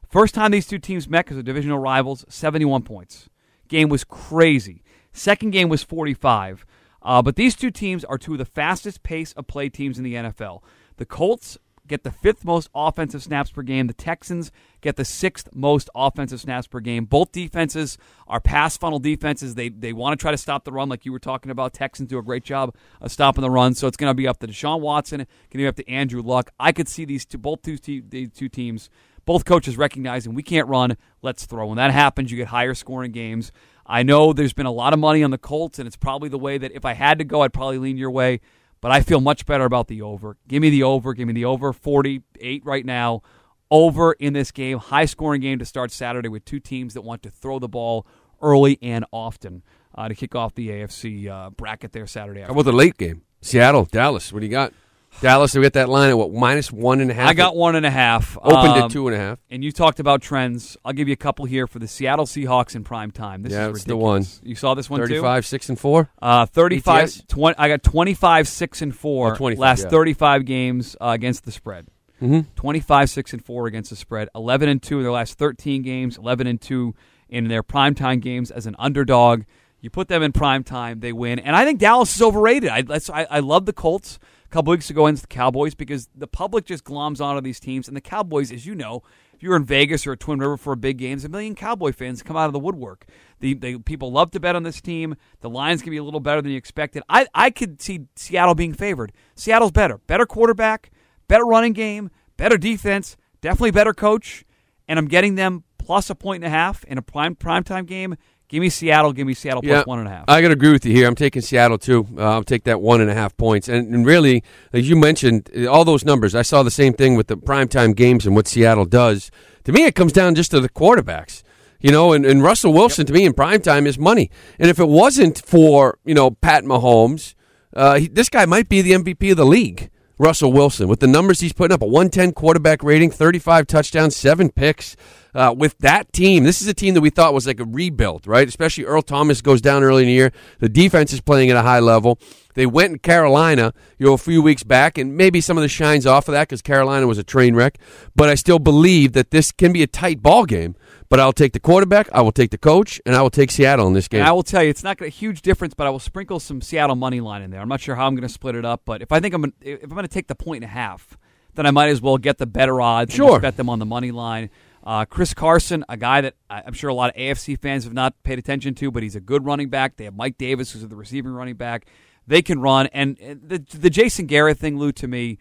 First 0.09 0.35
time 0.35 0.51
these 0.51 0.67
two 0.67 0.79
teams 0.79 1.09
met 1.09 1.25
because 1.25 1.37
they're 1.37 1.43
divisional 1.43 1.79
rivals, 1.79 2.25
71 2.29 2.83
points. 2.83 3.29
Game 3.69 3.89
was 3.89 4.05
crazy. 4.05 4.83
Second 5.13 5.51
game 5.51 5.69
was 5.69 5.83
45. 5.83 6.65
Uh, 7.03 7.23
but 7.23 7.37
these 7.37 7.55
two 7.55 7.71
teams 7.71 8.05
are 8.05 8.19
two 8.19 8.33
of 8.33 8.39
the 8.39 8.45
fastest 8.45 9.03
pace 9.03 9.33
of 9.33 9.47
play 9.47 9.69
teams 9.69 9.99
in 9.99 10.05
the 10.05 10.15
NFL. 10.15 10.63
The 10.97 11.07
Colts 11.07 11.59
get 11.87 12.03
the 12.03 12.11
fifth 12.11 12.45
most 12.45 12.69
offensive 12.75 13.23
snaps 13.23 13.51
per 13.51 13.63
game. 13.63 13.87
The 13.87 13.95
Texans 13.95 14.51
get 14.81 14.97
the 14.97 15.05
sixth 15.05 15.49
most 15.55 15.89
offensive 15.95 16.41
snaps 16.41 16.67
per 16.67 16.81
game. 16.81 17.05
Both 17.05 17.33
defenses 17.33 17.97
are 18.27 18.41
pass 18.41 18.77
funnel 18.77 18.99
defenses. 18.99 19.55
They 19.55 19.69
they 19.69 19.93
want 19.93 20.19
to 20.19 20.23
try 20.23 20.31
to 20.31 20.37
stop 20.37 20.65
the 20.65 20.73
run, 20.73 20.89
like 20.89 21.07
you 21.07 21.13
were 21.13 21.19
talking 21.19 21.51
about. 21.51 21.73
Texans 21.73 22.09
do 22.09 22.19
a 22.19 22.23
great 22.23 22.45
job 22.45 22.75
of 23.01 23.13
stopping 23.13 23.43
the 23.43 23.51
run, 23.51 23.75
so 23.75 23.87
it's 23.87 23.97
going 23.97 24.11
to 24.11 24.15
be 24.15 24.27
up 24.27 24.39
to 24.41 24.47
Deshaun 24.47 24.81
Watson, 24.81 25.19
going 25.19 25.29
to 25.53 25.59
be 25.59 25.67
up 25.67 25.77
to 25.77 25.89
Andrew 25.89 26.23
Luck. 26.23 26.51
I 26.59 26.73
could 26.73 26.89
see 26.89 27.05
these 27.05 27.25
two, 27.25 27.39
both 27.39 27.63
two, 27.63 27.79
these 27.79 28.31
two 28.33 28.49
teams, 28.49 28.91
both 29.27 29.45
coaches 29.45 29.77
recognizing 29.77 30.35
we 30.35 30.43
can't 30.43 30.69
run, 30.69 30.97
let's 31.21 31.45
throw. 31.45 31.67
When 31.67 31.77
that 31.77 31.91
happens, 31.91 32.31
you 32.31 32.37
get 32.37 32.49
higher 32.49 32.75
scoring 32.75 33.13
games. 33.13 33.53
I 33.85 34.03
know 34.03 34.33
there's 34.33 34.53
been 34.53 34.67
a 34.67 34.73
lot 34.73 34.93
of 34.93 34.99
money 34.99 35.23
on 35.23 35.31
the 35.31 35.39
Colts, 35.39 35.79
and 35.79 35.87
it's 35.87 35.97
probably 35.97 36.29
the 36.29 36.39
way 36.39 36.59
that 36.59 36.73
if 36.73 36.85
I 36.85 36.95
had 36.95 37.19
to 37.19 37.25
go, 37.25 37.43
I'd 37.43 37.53
probably 37.53 37.79
lean 37.79 37.97
your 37.99 38.11
way. 38.11 38.41
But 38.81 38.93
I 38.93 39.01
feel 39.01 39.21
much 39.21 39.47
better 39.47 39.65
about 39.65 39.89
the 39.89 40.03
over. 40.03 40.37
Give 40.49 40.61
me 40.63 40.71
the 40.71 40.83
over. 40.83 41.13
Give 41.15 41.27
me 41.27 41.33
the 41.33 41.45
over 41.45 41.73
48 41.73 42.65
right 42.65 42.85
now. 42.85 43.23
Over 43.71 44.13
in 44.13 44.33
this 44.33 44.53
game. 44.53 44.79
High 44.79 45.07
scoring 45.07 45.41
game 45.41 45.59
to 45.59 45.65
start 45.65 45.91
Saturday 45.91 46.29
with 46.29 46.45
two 46.45 46.61
teams 46.61 46.95
that 46.95 47.03
want 47.03 47.23
to 47.25 47.31
throw 47.31 47.59
the 47.59 47.69
ball 47.69 48.07
early 48.41 48.79
and 48.81 49.05
often 49.13 49.63
uh, 49.95 50.09
to 50.09 50.15
kick 50.15 50.35
off 50.37 50.55
the 50.55 50.69
AFC 50.69 51.27
uh, 51.29 51.51
bracket 51.51 51.93
there 51.93 52.07
Saturday 52.07 52.41
How 52.41 52.45
afternoon. 52.45 52.61
about 52.61 52.71
the 52.71 52.77
late 52.77 52.97
game? 52.99 53.23
Seattle, 53.41 53.87
Dallas. 53.87 54.33
What 54.33 54.41
do 54.41 54.47
you 54.47 54.53
got? 54.53 54.73
Dallas, 55.21 55.55
we 55.55 55.63
got 55.63 55.73
that 55.73 55.89
line 55.89 56.11
at 56.11 56.19
what 56.19 56.31
minus 56.33 56.71
one 56.71 57.01
and 57.01 57.11
a 57.11 57.15
half. 57.15 57.29
I 57.29 57.35
got 57.35 57.57
one 57.57 57.75
and 57.75 57.87
a 57.87 57.91
half. 57.91 58.37
opened 58.43 58.73
Um, 58.75 58.83
at 58.85 58.91
two 58.91 59.09
and 59.09 59.17
a 59.17 59.19
half. 59.19 59.39
And 59.51 59.65
you 59.65 59.73
talked 59.73 59.99
about 59.99 60.21
trends. 60.21 60.77
I'll 60.85 60.93
give 60.93 61.09
you 61.09 61.15
a 61.15 61.17
couple 61.17 61.47
here 61.47 61.67
for 61.67 61.79
the 61.79 61.89
Seattle 61.89 62.27
Seahawks 62.27 62.77
in 62.77 62.85
prime 62.85 63.11
time. 63.11 63.43
This 63.43 63.53
Yeah, 63.53 63.69
is 63.71 63.77
it's 63.77 63.85
the 63.85 63.97
one. 63.97 64.27
You 64.43 64.55
saw 64.55 64.75
this 64.75 64.91
one 64.91 65.01
too? 65.01 65.07
Thirty-five, 65.07 65.47
six 65.47 65.69
and 65.71 65.81
four. 65.81 66.11
Uh, 66.21 66.45
35, 66.47 67.27
20, 67.29 67.59
I 67.59 67.69
got 67.69 67.83
25, 67.83 68.47
6, 68.47 68.83
and 68.83 68.95
4 68.97 69.37
Oh, 69.41 69.45
last 69.57 69.85
yeah. 69.85 69.89
35 69.89 70.45
games 70.45 70.97
uh, 71.01 71.09
against 71.15 71.45
the 71.45 71.53
spread. 71.53 71.87
Mm-hmm. 72.21 72.41
25, 72.55 73.11
6, 73.11 73.33
and 73.33 73.45
4 73.45 73.67
against 73.67 73.91
the 73.91 73.97
spread. 73.97 74.29
11 74.35 74.69
and 74.69 74.83
2 74.83 74.99
in 74.99 75.03
their 75.03 75.13
last 75.13 75.39
13 75.39 75.83
games. 75.83 76.19
11 76.19 76.47
and 76.47 76.61
2 76.61 76.95
in 77.29 77.49
their 77.49 77.63
primetime 77.63 78.21
games 78.21 78.51
as 78.51 78.67
an 78.67 78.77
underdog. 78.79 79.43
You 79.81 79.91
put 79.91 80.09
them 80.09 80.23
in 80.23 80.33
prime 80.33 80.65
time, 80.65 81.01
they 81.01 81.13
win. 81.13 81.39
And 81.39 81.55
I 81.55 81.65
think 81.65 81.79
Dallas 81.79 82.15
is 82.17 82.23
overrated. 82.23 82.71
I, 82.71 82.83
that's, 82.83 83.09
I, 83.11 83.27
I 83.31 83.41
love 83.41 83.67
the 83.67 83.73
Colts 83.73 84.19
a 84.47 84.53
couple 84.53 84.71
weeks 84.71 84.91
ago 84.91 85.07
against 85.07 85.23
the 85.23 85.29
Cowboys 85.29 85.75
because 85.75 86.09
the 86.15 86.27
public 86.27 86.65
just 86.65 86.85
gloms 86.85 87.21
onto 87.21 87.41
these 87.41 87.59
teams. 87.59 87.89
And 87.89 87.97
the 87.97 88.01
Cowboys, 88.01 88.53
as 88.53 88.65
you 88.65 88.75
know, 88.75 89.03
if 89.35 89.43
you 89.43 89.51
were 89.51 89.57
in 89.57 89.65
Vegas 89.65 90.07
or 90.07 90.13
at 90.13 90.21
Twin 90.21 90.39
River 90.39 90.57
for 90.57 90.73
a 90.73 90.77
big 90.77 90.99
game, 90.99 91.19
a 91.23 91.29
million 91.29 91.55
Cowboy 91.55 91.93
fans 91.93 92.23
come 92.23 92.37
out 92.37 92.47
of 92.47 92.53
the 92.53 92.59
woodwork. 92.59 93.07
The, 93.41 93.55
the 93.55 93.79
people 93.79 94.13
love 94.13 94.31
to 94.31 94.41
bet 94.41 94.57
on 94.57 94.63
this 94.63 94.81
team. 94.81 95.17
The 95.41 95.51
lines 95.51 95.83
can 95.83 95.91
be 95.91 95.97
a 95.97 96.05
little 96.05 96.21
better 96.21 96.41
than 96.41 96.53
you 96.53 96.57
expected. 96.57 97.03
I, 97.09 97.27
I 97.35 97.51
could 97.51 97.83
see 97.83 98.07
Seattle 98.15 98.55
being 98.55 98.73
favored. 98.73 99.13
Seattle's 99.35 99.73
better. 99.73 99.99
Better 100.07 100.27
quarterback, 100.27 100.91
better 101.29 101.45
running 101.45 101.73
game, 101.73 102.11
better 102.37 102.57
defense, 102.57 103.17
definitely 103.41 103.73
better 103.73 103.93
coach. 103.93 104.45
And 104.89 104.99
I'm 104.99 105.09
getting 105.09 105.35
them 105.35 105.65
plus 105.79 106.09
a 106.09 106.15
point 106.15 106.45
and 106.45 106.53
a 106.53 106.57
half 106.57 106.85
in 106.85 106.99
a 106.99 107.03
prime 107.03 107.35
primetime 107.35 107.87
game. 107.87 108.17
Give 108.49 108.61
me 108.61 108.69
Seattle. 108.69 109.13
Give 109.13 109.27
me 109.27 109.35
Seattle 109.35 109.61
plus 109.63 109.87
one 109.87 109.99
and 109.99 110.07
a 110.07 110.11
half. 110.11 110.25
I 110.29 110.41
got 110.41 110.49
to 110.49 110.53
agree 110.53 110.71
with 110.71 110.85
you 110.87 110.95
here. 110.95 111.09
I'm 111.09 111.17
taking 111.17 111.43
Seattle 111.43 111.79
too. 111.79 112.07
Uh, 112.17 112.23
I'll 112.23 112.45
take 112.45 112.65
that 112.65 112.81
one 112.81 113.01
and 113.01 113.11
a 113.11 113.15
half 113.15 113.37
points. 113.37 113.69
And, 113.69 113.93
and 113.93 114.07
really, 114.07 114.45
as 114.73 114.89
you 114.89 114.95
mentioned, 114.95 115.51
uh, 115.57 115.67
all 115.67 115.85
those 115.85 116.05
numbers. 116.05 116.35
I 116.35 116.43
saw 116.43 116.63
the 116.63 116.71
same 116.71 116.93
thing 116.93 117.17
with 117.17 117.27
the 117.27 117.37
primetime 117.37 117.97
games 117.97 118.25
and 118.25 118.37
what 118.37 118.47
Seattle 118.47 118.85
does. 118.85 119.31
To 119.65 119.73
me, 119.73 119.85
it 119.85 119.97
comes 119.97 120.13
down 120.13 120.37
just 120.37 120.53
to 120.53 120.61
the 120.61 120.69
quarterbacks. 120.69 121.43
You 121.81 121.91
know, 121.91 122.13
and, 122.13 122.25
and 122.25 122.43
Russell 122.43 122.73
Wilson 122.73 123.05
to 123.07 123.13
me 123.13 123.25
in 123.25 123.35
primetime 123.35 123.87
is 123.87 123.99
money. 123.99 124.31
And 124.59 124.71
if 124.71 124.79
it 124.79 124.89
wasn't 124.89 125.43
for 125.45 125.99
you 126.05 126.15
know 126.15 126.31
Pat 126.31 126.65
Mahomes, 126.65 127.35
uh, 127.75 127.99
he, 127.99 128.09
this 128.09 128.29
guy 128.29 128.47
might 128.47 128.69
be 128.69 128.81
the 128.81 128.93
MVP 128.93 129.33
of 129.33 129.37
the 129.37 129.45
league. 129.45 129.91
Russell 130.19 130.51
Wilson 130.51 130.89
with 130.89 131.01
the 131.01 131.07
numbers 131.07 131.41
he's 131.41 131.53
putting 131.53 131.75
up 131.75 131.83
a 131.83 131.87
110 131.87 132.33
quarterback 132.33 132.83
rating, 132.83 133.11
35 133.11 133.67
touchdowns, 133.67 134.17
seven 134.17 134.51
picks. 134.51 134.97
Uh, 135.37 135.53
with 135.53 135.77
that 135.79 136.11
team, 136.15 136.45
this 136.45 136.63
is 136.63 136.67
a 136.67 136.73
team 136.73 136.95
that 136.95 137.03
we 137.03 137.11
thought 137.11 137.35
was 137.35 137.47
like 137.47 137.61
a 137.61 137.65
rebuild, 137.65 138.27
right? 138.27 138.49
Especially 138.49 138.85
Earl 138.85 139.03
Thomas 139.03 139.43
goes 139.43 139.61
down 139.61 139.83
early 139.83 140.03
in 140.05 140.09
the 140.09 140.15
year. 140.15 140.33
The 140.61 140.69
defense 140.71 141.13
is 141.13 141.21
playing 141.21 141.51
at 141.51 141.57
a 141.59 141.63
high 141.63 141.81
level. 141.81 142.19
They 142.55 142.65
went 142.65 142.93
in 142.93 142.99
Carolina, 143.01 143.75
you 143.99 144.07
know, 144.07 144.15
a 144.15 144.19
few 144.19 144.41
weeks 144.41 144.63
back, 144.63 144.97
and 144.97 145.15
maybe 145.15 145.43
some 145.43 145.59
of 145.59 145.63
the 145.63 145.69
shines 145.69 146.07
off 146.07 146.27
of 146.29 146.33
that 146.33 146.49
because 146.49 146.63
Carolina 146.63 147.07
was 147.07 147.19
a 147.19 147.23
train 147.23 147.55
wreck. 147.55 147.77
But 148.15 148.31
I 148.31 148.35
still 148.35 148.59
believe 148.59 149.13
that 149.13 149.31
this 149.31 149.53
can 149.53 149.75
be 149.75 149.83
a 149.83 149.87
tight 149.87 150.23
ball 150.23 150.47
game. 150.47 150.75
But 151.11 151.21
I'll 151.21 151.35
take 151.35 151.53
the 151.53 151.61
quarterback, 151.61 152.09
I 152.13 152.21
will 152.23 152.33
take 152.33 152.51
the 152.51 152.59
coach, 152.59 153.01
and 153.07 153.15
I 153.15 153.23
will 153.23 153.31
take 153.31 153.51
Seattle 153.53 153.87
in 153.87 153.93
this 153.93 154.09
game. 154.09 154.21
And 154.23 154.29
I 154.29 154.33
will 154.33 154.43
tell 154.43 154.63
you, 154.63 154.71
it's 154.71 154.83
not 154.83 155.01
a 155.01 155.09
huge 155.09 155.41
difference, 155.43 155.73
but 155.75 155.87
I 155.87 155.91
will 155.91 156.01
sprinkle 156.01 156.41
some 156.41 156.61
Seattle 156.63 156.97
money 156.97 157.21
line 157.21 157.43
in 157.43 157.51
there. 157.51 157.61
I'm 157.61 157.69
not 157.69 157.81
sure 157.81 157.95
how 157.95 158.07
I'm 158.09 158.15
going 158.17 158.27
to 158.27 158.33
split 158.33 158.57
it 158.57 158.65
up, 158.65 158.83
but 158.85 159.03
if 159.03 159.13
I 159.13 159.21
think 159.21 159.33
I'm 159.35 159.43
gonna, 159.43 159.53
if 159.61 159.85
I'm 159.85 159.91
going 159.91 160.03
to 160.03 160.09
take 160.09 160.27
the 160.27 160.35
point 160.35 160.65
and 160.65 160.71
a 160.71 160.75
half, 160.75 161.17
then 161.55 161.65
I 161.67 161.71
might 161.71 161.91
as 161.91 162.01
well 162.01 162.19
get 162.19 162.39
the 162.39 162.47
better 162.47 162.81
odds. 162.81 163.11
and 163.11 163.17
Sure. 163.17 163.39
bet 163.39 163.57
them 163.57 163.69
on 163.69 163.79
the 163.79 163.87
money 163.87 164.11
line. 164.11 164.51
Uh, 164.87 165.05
Chris 165.05 165.35
Carson, 165.35 165.85
a 165.89 165.97
guy 165.97 166.21
that 166.21 166.35
I'm 166.49 166.73
sure 166.73 166.89
a 166.89 166.95
lot 166.95 167.11
of 167.11 167.17
AFC 167.17 167.59
fans 167.61 167.83
have 167.85 167.93
not 167.93 168.23
paid 168.23 168.39
attention 168.39 168.73
to, 168.77 168.91
but 168.93 169.03
he's 169.03 169.17
a 169.17 169.21
good 169.21 169.45
running 169.45 169.69
back. 169.69 169.97
They 169.97 170.05
have 170.05 170.15
Mike 170.15 170.39
Davis, 170.39 170.71
who's 170.71 170.87
the 170.87 170.95
receiving 170.95 171.33
running 171.33 171.57
back. 171.57 171.87
They 172.29 172.41
can 172.41 172.61
run, 172.61 172.87
and 172.93 173.17
the 173.19 173.59
the 173.77 173.91
Jason 173.91 174.27
Garrett 174.27 174.59
thing, 174.59 174.79
Lou, 174.79 174.93
to 174.93 175.09
me, 175.09 175.39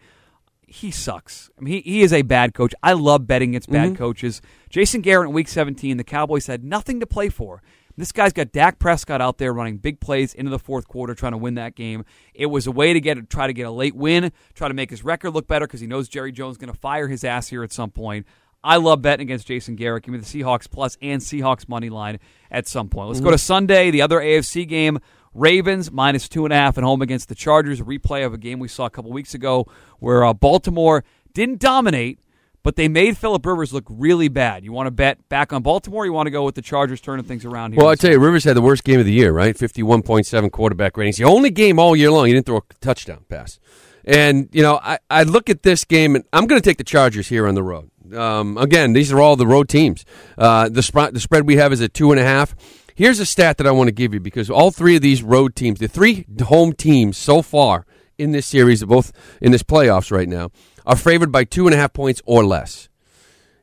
he 0.66 0.90
sucks. 0.90 1.48
I 1.56 1.60
mean, 1.62 1.74
he, 1.74 1.80
he 1.90 2.02
is 2.02 2.12
a 2.12 2.22
bad 2.22 2.54
coach. 2.54 2.74
I 2.82 2.92
love 2.94 3.26
betting 3.28 3.50
against 3.50 3.70
bad 3.70 3.90
Mm-hmm. 3.90 3.94
coaches. 3.96 4.42
Jason 4.68 5.00
Garrett 5.00 5.28
in 5.28 5.34
Week 5.34 5.46
17, 5.48 5.96
the 5.96 6.04
Cowboys 6.04 6.48
had 6.48 6.64
nothing 6.64 6.98
to 7.00 7.06
play 7.06 7.28
for. 7.28 7.62
This 7.96 8.12
guy's 8.12 8.32
got 8.34 8.52
Dak 8.52 8.78
Prescott 8.78 9.20
out 9.22 9.38
there 9.38 9.52
running 9.54 9.78
big 9.78 10.00
plays 10.00 10.34
into 10.34 10.50
the 10.50 10.58
fourth 10.58 10.86
quarter, 10.86 11.14
trying 11.14 11.32
to 11.32 11.38
win 11.38 11.54
that 11.54 11.74
game. 11.76 12.04
It 12.34 12.46
was 12.46 12.66
a 12.66 12.72
way 12.72 12.92
to 12.92 13.00
get 13.00 13.30
try 13.30 13.46
to 13.46 13.52
get 13.54 13.62
a 13.66 13.70
late 13.70 13.94
win, 13.96 14.32
try 14.54 14.68
to 14.68 14.74
make 14.74 14.90
his 14.90 15.02
record 15.04 15.30
look 15.30 15.46
better 15.46 15.66
because 15.66 15.80
he 15.80 15.86
knows 15.86 16.08
Jerry 16.08 16.30
Jones 16.30 16.54
is 16.54 16.58
going 16.58 16.72
to 16.72 16.78
fire 16.78 17.08
his 17.08 17.24
ass 17.24 17.48
here 17.48 17.62
at 17.62 17.72
some 17.72 17.90
point. 17.90 18.26
I 18.66 18.76
love 18.78 19.00
betting 19.00 19.24
against 19.24 19.46
Jason 19.46 19.76
Garrett. 19.76 20.02
Give 20.02 20.12
me 20.12 20.18
the 20.18 20.26
Seahawks 20.26 20.68
plus 20.68 20.98
and 21.00 21.22
Seahawks 21.22 21.68
money 21.68 21.88
line 21.88 22.18
at 22.50 22.66
some 22.66 22.88
point. 22.88 23.08
Let's 23.08 23.20
go 23.20 23.30
to 23.30 23.38
Sunday, 23.38 23.92
the 23.92 24.02
other 24.02 24.18
AFC 24.18 24.66
game. 24.66 24.98
Ravens 25.34 25.92
minus 25.92 26.28
two 26.28 26.44
and 26.44 26.52
a 26.52 26.56
half 26.56 26.76
at 26.76 26.82
home 26.82 27.00
against 27.00 27.28
the 27.28 27.36
Chargers. 27.36 27.80
A 27.80 27.84
replay 27.84 28.26
of 28.26 28.34
a 28.34 28.38
game 28.38 28.58
we 28.58 28.66
saw 28.66 28.86
a 28.86 28.90
couple 28.90 29.12
weeks 29.12 29.34
ago 29.34 29.66
where 30.00 30.24
uh, 30.24 30.32
Baltimore 30.32 31.04
didn't 31.32 31.60
dominate, 31.60 32.18
but 32.64 32.74
they 32.74 32.88
made 32.88 33.16
Philip 33.16 33.46
Rivers 33.46 33.72
look 33.72 33.84
really 33.88 34.26
bad. 34.28 34.64
You 34.64 34.72
want 34.72 34.88
to 34.88 34.90
bet 34.90 35.28
back 35.28 35.52
on 35.52 35.62
Baltimore? 35.62 36.02
Or 36.02 36.06
you 36.06 36.12
want 36.12 36.26
to 36.26 36.32
go 36.32 36.42
with 36.42 36.56
the 36.56 36.62
Chargers 36.62 37.00
turning 37.00 37.24
things 37.24 37.44
around 37.44 37.72
here? 37.72 37.82
Well, 37.82 37.90
I 37.90 37.94
tell 37.94 38.10
you, 38.10 38.18
Rivers 38.18 38.42
had 38.42 38.56
the 38.56 38.62
worst 38.62 38.82
game 38.82 38.98
of 38.98 39.06
the 39.06 39.12
year, 39.12 39.30
right? 39.30 39.56
Fifty-one 39.56 40.02
point 40.02 40.26
seven 40.26 40.50
quarterback 40.50 40.96
ratings. 40.96 41.18
The 41.18 41.24
only 41.24 41.50
game 41.50 41.78
all 41.78 41.94
year 41.94 42.10
long 42.10 42.26
he 42.26 42.32
didn't 42.32 42.46
throw 42.46 42.56
a 42.56 42.74
touchdown 42.80 43.26
pass. 43.28 43.60
And 44.06 44.48
you 44.52 44.62
know, 44.62 44.78
I, 44.82 44.98
I 45.10 45.24
look 45.24 45.50
at 45.50 45.62
this 45.62 45.84
game, 45.84 46.14
and 46.14 46.24
I'm 46.32 46.46
going 46.46 46.60
to 46.60 46.64
take 46.64 46.78
the 46.78 46.84
Chargers 46.84 47.28
here 47.28 47.46
on 47.46 47.54
the 47.54 47.62
road. 47.62 47.90
Um, 48.14 48.56
again, 48.56 48.92
these 48.92 49.12
are 49.12 49.20
all 49.20 49.34
the 49.34 49.46
road 49.46 49.68
teams. 49.68 50.04
Uh, 50.38 50.68
the 50.68 50.82
spread 50.82 51.12
the 51.12 51.20
spread 51.20 51.46
we 51.46 51.56
have 51.56 51.72
is 51.72 51.80
at 51.80 51.92
two 51.92 52.12
and 52.12 52.20
a 52.20 52.24
half. 52.24 52.54
Here's 52.94 53.20
a 53.20 53.26
stat 53.26 53.58
that 53.58 53.66
I 53.66 53.72
want 53.72 53.88
to 53.88 53.92
give 53.92 54.14
you 54.14 54.20
because 54.20 54.48
all 54.48 54.70
three 54.70 54.96
of 54.96 55.02
these 55.02 55.22
road 55.22 55.54
teams, 55.54 55.80
the 55.80 55.88
three 55.88 56.24
home 56.44 56.72
teams 56.72 57.18
so 57.18 57.42
far 57.42 57.84
in 58.16 58.32
this 58.32 58.46
series, 58.46 58.82
both 58.84 59.12
in 59.42 59.52
this 59.52 59.62
playoffs 59.62 60.10
right 60.10 60.28
now, 60.28 60.50
are 60.86 60.96
favored 60.96 61.30
by 61.30 61.44
two 61.44 61.66
and 61.66 61.74
a 61.74 61.76
half 61.76 61.92
points 61.92 62.22
or 62.24 62.44
less. 62.46 62.88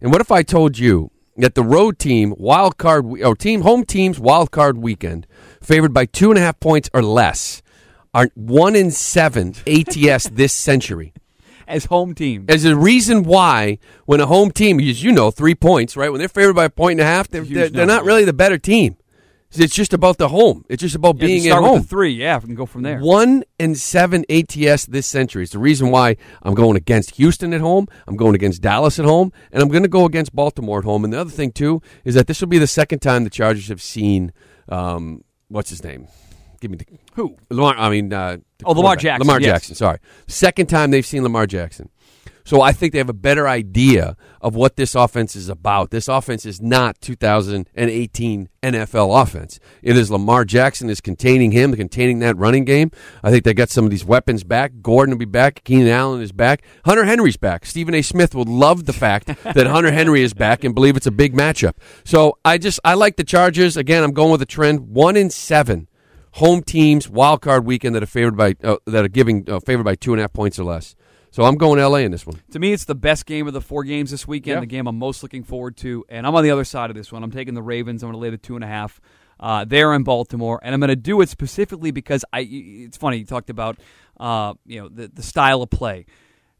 And 0.01 0.11
what 0.11 0.21
if 0.21 0.31
I 0.31 0.43
told 0.43 0.77
you 0.77 1.09
that 1.37 1.55
the 1.55 1.63
road 1.63 1.97
team 1.97 2.35
wild 2.37 2.77
card 2.77 3.05
or 3.23 3.35
team 3.35 3.61
home 3.61 3.85
teams 3.85 4.19
wild 4.19 4.51
card 4.51 4.77
weekend 4.77 5.25
favored 5.61 5.93
by 5.93 6.05
two 6.05 6.29
and 6.29 6.37
a 6.37 6.41
half 6.41 6.59
points 6.59 6.89
or 6.93 7.01
less 7.01 7.62
are 8.13 8.29
one 8.35 8.75
in 8.75 8.91
seven 8.91 9.55
ATS 9.67 10.29
this 10.33 10.53
century? 10.53 11.13
as 11.65 11.85
home 11.85 12.13
team. 12.13 12.45
As 12.49 12.65
a 12.65 12.75
reason 12.75 13.23
why 13.23 13.79
when 14.05 14.19
a 14.19 14.25
home 14.25 14.51
team, 14.51 14.81
as 14.81 15.01
you 15.01 15.13
know, 15.13 15.31
three 15.31 15.55
points, 15.55 15.95
right? 15.95 16.11
When 16.11 16.19
they're 16.19 16.27
favored 16.27 16.55
by 16.55 16.65
a 16.65 16.69
point 16.69 16.99
and 16.99 17.01
a 17.01 17.05
half, 17.05 17.29
they're, 17.29 17.43
they're, 17.43 17.69
they're 17.69 17.85
not 17.85 18.03
really 18.03 18.25
the 18.25 18.33
better 18.33 18.57
team. 18.57 18.97
It's 19.55 19.73
just 19.73 19.93
about 19.93 20.17
the 20.17 20.27
home. 20.27 20.65
It's 20.67 20.81
just 20.81 20.93
about 20.95 21.15
Yeah, 21.17 21.25
being 21.27 21.47
at 21.47 21.57
home. 21.59 21.83
three. 21.83 22.11
Yeah, 22.11 22.35
if 22.35 22.43
we 22.43 22.47
can 22.47 22.55
go 22.55 22.65
from 22.65 22.81
there. 22.81 22.99
One 22.99 23.43
and 23.59 23.77
seven 23.77 24.25
ATS 24.29 24.87
this 24.87 25.07
century. 25.07 25.43
It's 25.43 25.53
the 25.53 25.59
reason 25.59 25.89
why 25.89 26.17
I'm 26.41 26.53
going 26.53 26.75
against 26.75 27.15
Houston 27.15 27.53
at 27.53 27.61
home. 27.61 27.87
I'm 28.07 28.17
going 28.17 28.35
against 28.35 28.61
Dallas 28.61 28.99
at 28.99 29.05
home, 29.05 29.31
and 29.51 29.61
I'm 29.63 29.69
going 29.69 29.83
to 29.83 29.89
go 29.89 30.05
against 30.05 30.35
Baltimore 30.35 30.79
at 30.79 30.85
home. 30.85 31.03
And 31.05 31.13
the 31.13 31.21
other 31.21 31.29
thing 31.31 31.51
too 31.51 31.81
is 32.03 32.13
that 32.15 32.27
this 32.27 32.41
will 32.41 32.47
be 32.49 32.57
the 32.57 32.67
second 32.67 32.99
time 32.99 33.23
the 33.23 33.29
Chargers 33.29 33.67
have 33.69 33.81
seen 33.81 34.33
um, 34.69 35.23
what's 35.47 35.69
his 35.69 35.83
name? 35.83 36.07
Give 36.63 36.71
me 36.71 36.77
the 36.77 36.85
Who? 37.15 37.35
Lamar. 37.49 37.75
I 37.77 37.89
mean, 37.89 38.13
uh, 38.13 38.37
Oh, 38.63 38.71
Lamar. 38.71 38.95
Jackson, 38.95 39.27
Lamar 39.27 39.41
yes. 39.41 39.49
Jackson. 39.49 39.75
Sorry, 39.75 39.97
second 40.27 40.67
time 40.67 40.91
they've 40.91 41.05
seen 41.05 41.21
Lamar 41.21 41.45
Jackson. 41.45 41.89
So 42.45 42.61
I 42.61 42.71
think 42.71 42.93
they 42.93 42.97
have 42.99 43.09
a 43.09 43.13
better 43.13 43.47
idea 43.47 44.15
of 44.41 44.55
what 44.55 44.77
this 44.77 44.95
offense 44.95 45.35
is 45.35 45.49
about. 45.49 45.91
This 45.91 46.07
offense 46.07 46.45
is 46.45 46.61
not 46.61 46.99
2018 47.01 48.49
NFL 48.61 49.21
offense. 49.21 49.59
It 49.81 49.97
is 49.97 50.09
Lamar 50.11 50.43
Jackson 50.45 50.89
is 50.89 50.99
containing 51.01 51.51
him, 51.51 51.73
containing 51.73 52.19
that 52.19 52.37
running 52.37 52.65
game. 52.65 52.91
I 53.23 53.31
think 53.31 53.43
they 53.43 53.53
got 53.53 53.69
some 53.69 53.85
of 53.85 53.91
these 53.91 54.05
weapons 54.05 54.43
back. 54.43 54.73
Gordon 54.81 55.13
will 55.15 55.19
be 55.19 55.25
back. 55.25 55.63
Keenan 55.63 55.87
Allen 55.89 56.21
is 56.21 56.31
back. 56.31 56.63
Hunter 56.85 57.05
Henry's 57.05 57.37
back. 57.37 57.65
Stephen 57.65 57.93
A. 57.93 58.01
Smith 58.01 58.33
will 58.35 58.45
love 58.45 58.85
the 58.85 58.93
fact 58.93 59.27
that 59.43 59.67
Hunter 59.67 59.91
Henry 59.91 60.21
is 60.21 60.33
back 60.33 60.63
and 60.63 60.73
believe 60.73 60.95
it's 60.97 61.07
a 61.07 61.11
big 61.11 61.33
matchup. 61.33 61.73
So 62.05 62.37
I 62.45 62.57
just 62.57 62.79
I 62.83 62.93
like 62.93 63.17
the 63.17 63.23
Chargers. 63.25 63.77
Again, 63.77 64.03
I'm 64.03 64.13
going 64.13 64.31
with 64.31 64.41
a 64.41 64.45
trend. 64.45 64.89
One 64.89 65.15
in 65.17 65.29
seven 65.29 65.87
home 66.33 66.61
teams 66.63 67.09
wild 67.09 67.41
card 67.41 67.65
weekend 67.65 67.95
that 67.95 68.03
are 68.03 68.07
favored 68.07 68.35
by 68.37 68.55
uh, 68.63 68.77
that 68.85 69.05
are 69.05 69.09
giving 69.09 69.49
uh, 69.49 69.59
favored 69.59 69.83
by 69.83 69.95
two 69.95 70.13
and 70.13 70.19
a 70.19 70.23
half 70.23 70.33
points 70.33 70.59
or 70.59 70.63
less. 70.63 70.95
So 71.31 71.43
I'm 71.45 71.55
going 71.55 71.79
LA 71.79 71.97
in 71.97 72.11
this 72.11 72.27
one. 72.27 72.39
To 72.51 72.59
me, 72.59 72.73
it's 72.73 72.85
the 72.85 72.93
best 72.93 73.25
game 73.25 73.47
of 73.47 73.53
the 73.53 73.61
four 73.61 73.83
games 73.83 74.11
this 74.11 74.27
weekend. 74.27 74.55
Yeah. 74.57 74.59
The 74.59 74.65
game 74.67 74.85
I'm 74.87 74.99
most 74.99 75.23
looking 75.23 75.43
forward 75.43 75.75
to, 75.77 76.05
and 76.07 76.27
I'm 76.27 76.35
on 76.35 76.43
the 76.43 76.51
other 76.51 76.63
side 76.63 76.91
of 76.91 76.95
this 76.95 77.11
one. 77.11 77.23
I'm 77.23 77.31
taking 77.31 77.55
the 77.55 77.63
Ravens. 77.63 78.03
I'm 78.03 78.07
going 78.11 78.13
to 78.13 78.19
lay 78.19 78.29
the 78.29 78.37
two 78.37 78.53
and 78.55 78.63
a 78.63 78.67
half. 78.67 79.01
Uh, 79.39 79.65
there 79.65 79.93
in 79.95 80.03
Baltimore, 80.03 80.59
and 80.63 80.73
I'm 80.75 80.79
going 80.79 80.89
to 80.89 80.95
do 80.95 81.19
it 81.21 81.29
specifically 81.29 81.89
because 81.91 82.23
I. 82.31 82.47
It's 82.49 82.97
funny 82.97 83.17
you 83.17 83.25
talked 83.25 83.49
about, 83.49 83.77
uh, 84.19 84.53
you 84.65 84.79
know, 84.79 84.89
the 84.89 85.07
the 85.07 85.23
style 85.23 85.63
of 85.63 85.69
play. 85.71 86.05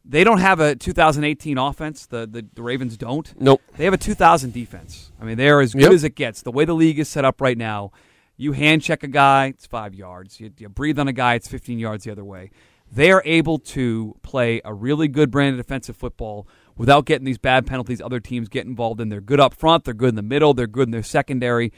They 0.04 0.22
don't 0.24 0.38
have 0.40 0.58
a 0.60 0.74
2018 0.74 1.56
offense. 1.56 2.06
The 2.06 2.26
the, 2.26 2.44
the 2.52 2.62
Ravens 2.62 2.96
don't. 2.96 3.32
Nope. 3.40 3.62
They 3.76 3.84
have 3.84 3.94
a 3.94 3.96
2000 3.98 4.52
defense. 4.52 5.12
I 5.20 5.24
mean, 5.24 5.38
they're 5.38 5.60
as 5.60 5.72
good 5.72 5.82
Yep. 5.82 5.92
as 5.92 6.04
it 6.04 6.14
gets. 6.16 6.42
The 6.42 6.50
way 6.52 6.64
the 6.64 6.74
league 6.74 6.98
is 6.98 7.08
set 7.08 7.24
up 7.24 7.40
right 7.40 7.56
now, 7.56 7.92
you 8.36 8.52
hand 8.52 8.82
check 8.82 9.02
a 9.02 9.08
guy, 9.08 9.46
it's 9.46 9.66
five 9.66 9.94
yards. 9.94 10.40
You, 10.40 10.50
you 10.58 10.68
breathe 10.68 10.98
on 10.98 11.08
a 11.08 11.12
guy, 11.12 11.34
it's 11.34 11.48
15 11.48 11.78
yards 11.78 12.04
the 12.04 12.12
other 12.12 12.24
way. 12.24 12.50
They 12.90 13.10
are 13.10 13.22
able 13.24 13.58
to 13.58 14.16
play 14.22 14.60
a 14.64 14.72
really 14.72 15.08
good 15.08 15.30
brand 15.30 15.58
of 15.58 15.64
defensive 15.64 15.96
football 15.96 16.46
without 16.76 17.06
getting 17.06 17.24
these 17.24 17.38
bad 17.38 17.66
penalties 17.66 18.00
other 18.00 18.20
teams 18.20 18.48
get 18.48 18.66
involved 18.66 19.00
in. 19.00 19.08
They're 19.08 19.20
good 19.20 19.40
up 19.40 19.54
front, 19.54 19.84
they're 19.84 19.94
good 19.94 20.10
in 20.10 20.14
the 20.16 20.22
middle, 20.22 20.54
they're 20.54 20.66
good 20.66 20.88
in 20.88 20.92
their 20.92 21.02
secondary. 21.02 21.72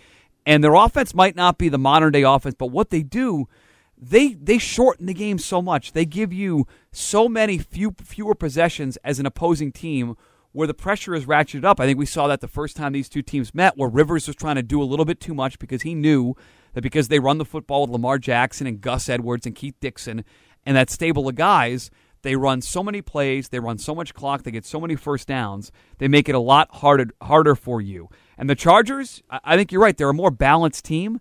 And 0.44 0.62
their 0.62 0.74
offense 0.74 1.14
might 1.14 1.36
not 1.36 1.58
be 1.58 1.68
the 1.68 1.78
modern 1.78 2.12
day 2.12 2.22
offense, 2.22 2.54
but 2.58 2.70
what 2.70 2.90
they 2.90 3.02
do, 3.02 3.48
they 3.98 4.34
they 4.34 4.58
shorten 4.58 5.06
the 5.06 5.14
game 5.14 5.38
so 5.38 5.62
much. 5.62 5.92
They 5.92 6.04
give 6.04 6.32
you 6.32 6.66
so 6.92 7.28
many 7.28 7.58
few 7.58 7.94
fewer 8.02 8.34
possessions 8.34 8.96
as 8.98 9.18
an 9.18 9.26
opposing 9.26 9.72
team 9.72 10.16
where 10.56 10.66
the 10.66 10.74
pressure 10.74 11.14
is 11.14 11.26
ratcheted 11.26 11.64
up. 11.64 11.78
I 11.78 11.84
think 11.86 11.98
we 11.98 12.06
saw 12.06 12.26
that 12.28 12.40
the 12.40 12.48
first 12.48 12.76
time 12.76 12.92
these 12.92 13.10
two 13.10 13.20
teams 13.22 13.54
met, 13.54 13.76
where 13.76 13.90
Rivers 13.90 14.26
was 14.26 14.36
trying 14.36 14.56
to 14.56 14.62
do 14.62 14.82
a 14.82 14.84
little 14.84 15.04
bit 15.04 15.20
too 15.20 15.34
much 15.34 15.58
because 15.58 15.82
he 15.82 15.94
knew 15.94 16.34
that 16.72 16.80
because 16.80 17.08
they 17.08 17.18
run 17.18 17.36
the 17.36 17.44
football 17.44 17.82
with 17.82 17.90
Lamar 17.90 18.18
Jackson 18.18 18.66
and 18.66 18.80
Gus 18.80 19.08
Edwards 19.10 19.44
and 19.44 19.54
Keith 19.54 19.74
Dixon 19.80 20.24
and 20.64 20.74
that 20.76 20.88
stable 20.88 21.28
of 21.28 21.34
guys, 21.34 21.90
they 22.22 22.36
run 22.36 22.62
so 22.62 22.82
many 22.82 23.02
plays, 23.02 23.50
they 23.50 23.60
run 23.60 23.76
so 23.76 23.94
much 23.94 24.14
clock, 24.14 24.42
they 24.44 24.50
get 24.50 24.64
so 24.64 24.80
many 24.80 24.96
first 24.96 25.28
downs, 25.28 25.70
they 25.98 26.08
make 26.08 26.26
it 26.28 26.34
a 26.34 26.38
lot 26.40 26.74
harder 26.76 27.08
harder 27.22 27.54
for 27.54 27.82
you. 27.82 28.08
And 28.38 28.48
the 28.48 28.54
Chargers, 28.54 29.22
I 29.30 29.56
think 29.56 29.70
you're 29.72 29.82
right, 29.82 29.96
they're 29.96 30.08
a 30.08 30.14
more 30.14 30.30
balanced 30.30 30.86
team. 30.86 31.20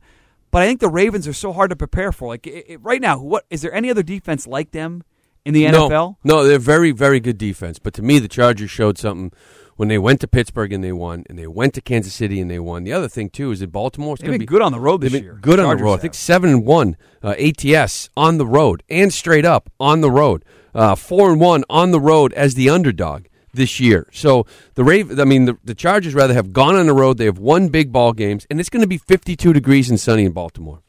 But 0.49 0.61
I 0.61 0.67
think 0.67 0.79
the 0.79 0.87
Ravens 0.87 1.27
are 1.27 1.33
so 1.33 1.51
hard 1.51 1.71
to 1.71 1.75
prepare 1.75 2.13
for. 2.13 2.29
Like 2.29 2.47
it, 2.47 2.65
it- 2.69 2.81
right 2.81 3.01
now, 3.01 3.19
what 3.21 3.43
is 3.49 3.61
there 3.61 3.73
any 3.73 3.89
other 3.89 4.03
defense 4.03 4.47
like 4.47 4.71
them 4.71 5.03
in 5.45 5.53
the 5.53 5.65
NFL? 5.65 5.89
No, 5.89 6.17
no, 6.23 6.43
they're 6.43 6.59
very, 6.59 6.91
very 6.91 7.19
good 7.19 7.37
defense. 7.37 7.79
But 7.79 7.93
to 7.95 8.01
me, 8.01 8.19
the 8.19 8.27
Chargers 8.27 8.71
showed 8.71 8.97
something 8.97 9.31
when 9.75 9.89
they 9.89 9.97
went 9.97 10.21
to 10.21 10.27
Pittsburgh 10.27 10.71
and 10.71 10.83
they 10.83 10.91
won, 10.91 11.23
and 11.29 11.37
they 11.37 11.47
went 11.47 11.73
to 11.75 11.81
Kansas 11.81 12.13
City 12.13 12.39
and 12.39 12.49
they 12.49 12.59
won. 12.59 12.83
The 12.83 12.93
other 12.93 13.07
thing 13.07 13.29
too 13.29 13.51
is 13.51 13.59
that 13.59 13.71
Baltimore. 13.71 14.15
They've 14.17 14.31
been 14.31 14.45
good 14.45 14.61
on 14.61 14.71
the 14.71 14.79
road 14.79 15.01
this 15.01 15.11
been 15.11 15.23
year. 15.23 15.37
Good 15.41 15.59
on 15.59 15.77
the 15.77 15.83
road. 15.83 15.95
I 15.95 15.97
think 15.97 16.13
seven 16.13 16.49
and 16.49 16.65
one 16.65 16.97
uh, 17.23 17.35
ATS 17.37 18.09
on 18.17 18.37
the 18.37 18.47
road 18.47 18.83
and 18.89 19.13
straight 19.13 19.45
up 19.45 19.69
on 19.79 20.01
the 20.01 20.11
road. 20.11 20.43
Uh, 20.73 20.95
four 20.95 21.31
and 21.31 21.39
one 21.39 21.63
on 21.69 21.91
the 21.91 22.01
road 22.01 22.33
as 22.33 22.55
the 22.55 22.69
underdog 22.69 23.25
this 23.53 23.79
year. 23.79 24.07
So 24.11 24.45
the 24.75 24.83
Raven, 24.83 25.19
I 25.19 25.23
mean, 25.23 25.45
the, 25.45 25.57
the 25.63 25.75
Chargers 25.75 26.13
rather 26.13 26.33
have 26.33 26.51
gone 26.51 26.75
on 26.75 26.85
the 26.85 26.93
road. 26.93 27.17
They 27.17 27.25
have 27.25 27.39
won 27.39 27.69
big 27.69 27.91
ball 27.91 28.11
games, 28.11 28.45
and 28.49 28.59
it's 28.59 28.69
going 28.69 28.81
to 28.81 28.87
be 28.87 28.97
52 28.97 29.53
degrees 29.53 29.89
and 29.89 29.99
sunny 29.99 30.25
in 30.25 30.33
Baltimore. 30.33 30.81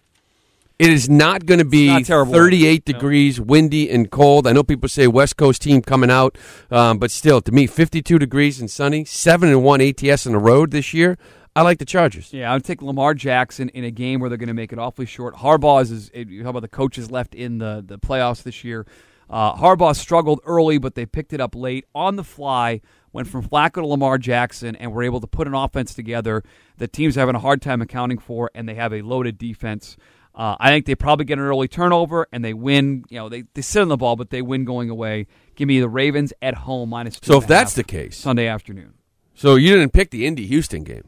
It 0.79 0.91
is 0.91 1.09
not 1.09 1.47
going 1.47 1.59
to 1.59 1.65
be 1.65 1.87
not 1.87 2.05
terrible. 2.05 2.35
38 2.35 2.85
degrees, 2.85 3.41
windy 3.41 3.91
and 3.91 4.11
cold. 4.11 4.47
I 4.47 4.53
know 4.53 4.63
people 4.63 4.91
say 4.91 5.07
West 5.07 5.39
Coast 5.39 5.63
team 5.63 5.81
coming 5.81 6.11
out, 6.11 6.37
um, 6.71 6.99
but 6.99 7.11
still, 7.11 7.41
to 7.41 7.53
me, 7.53 7.67
52 7.67 8.19
degrees 8.19 8.61
and 8.61 8.71
sunny, 8.71 9.05
seven 9.07 9.49
and 9.49 9.65
one 9.65 9.81
ATS 9.81 10.27
on 10.27 10.33
the 10.33 10.39
road 10.39 10.73
this 10.73 10.93
year. 10.93 11.17
I 11.55 11.63
like 11.63 11.79
the 11.79 11.87
Chargers. 11.87 12.35
Yeah, 12.35 12.51
I 12.51 12.55
would 12.55 12.65
take 12.65 12.83
Lamar 12.83 13.15
Jackson 13.15 13.71
in 13.71 13.85
a 13.85 13.91
game 13.91 14.21
where 14.21 14.29
they're 14.29 14.37
going 14.37 14.49
to 14.49 14.55
make 14.55 14.75
it 14.75 14.79
awfully 14.79 15.07
short. 15.07 15.37
Harbaugh 15.37 15.81
is, 15.81 15.91
is 15.91 16.11
you 16.11 16.43
talk 16.43 16.51
about 16.51 16.61
the 16.61 16.69
coaches 16.69 17.11
left 17.11 17.35
in 17.35 17.57
the, 17.57 17.83
the 17.85 17.99
playoffs 17.99 18.43
this 18.43 18.63
year. 18.63 18.87
Uh, 19.31 19.55
Harbaugh 19.55 19.97
struggled 19.97 20.41
early, 20.45 20.77
but 20.77 20.95
they 20.95 21.07
picked 21.07 21.33
it 21.33 21.41
up 21.41 21.55
late 21.55 21.87
on 21.95 22.17
the 22.17 22.25
fly. 22.25 22.83
Went 23.15 23.29
from 23.29 23.43
Flacco 23.43 23.77
to 23.77 23.87
Lamar 23.87 24.19
Jackson, 24.19 24.77
and 24.77 24.93
were 24.93 25.03
able 25.03 25.21
to 25.23 25.27
put 25.27 25.47
an 25.47 25.55
offense 25.55 25.95
together 25.95 26.43
that 26.77 26.93
teams 26.93 27.17
are 27.17 27.21
having 27.21 27.35
a 27.35 27.39
hard 27.41 27.63
time 27.63 27.81
accounting 27.81 28.19
for, 28.19 28.51
and 28.55 28.69
they 28.69 28.75
have 28.75 28.93
a 28.93 29.01
loaded 29.01 29.39
defense. 29.39 29.97
Uh, 30.37 30.55
I 30.61 30.69
think 30.69 30.85
they 30.85 30.95
probably 30.95 31.25
get 31.25 31.39
an 31.39 31.45
early 31.45 31.67
turnover, 31.67 32.27
and 32.31 32.45
they 32.45 32.53
win. 32.53 33.05
You 33.09 33.19
know, 33.19 33.29
they, 33.31 33.45
they 33.55 33.63
sit 33.63 33.81
on 33.81 33.89
the 33.89 33.97
ball, 33.97 34.17
but 34.17 34.29
they 34.29 34.43
win 34.43 34.67
going 34.67 34.91
away. 34.91 35.27
Give 35.55 35.67
me 35.67 35.81
the 35.81 35.89
Ravens 35.89 36.33
at 36.43 36.55
home 36.55 36.91
minus 36.91 37.19
two. 37.19 37.33
So 37.33 37.39
if 37.39 37.47
that's 37.47 37.73
the 37.73 37.85
case, 37.85 38.19
Sunday 38.19 38.47
afternoon, 38.47 38.95
so 39.35 39.55
you 39.55 39.75
didn't 39.75 39.95
pick 39.95 40.11
the 40.11 40.27
Indy 40.27 40.47
Houston 40.47 40.85
game. 40.85 41.05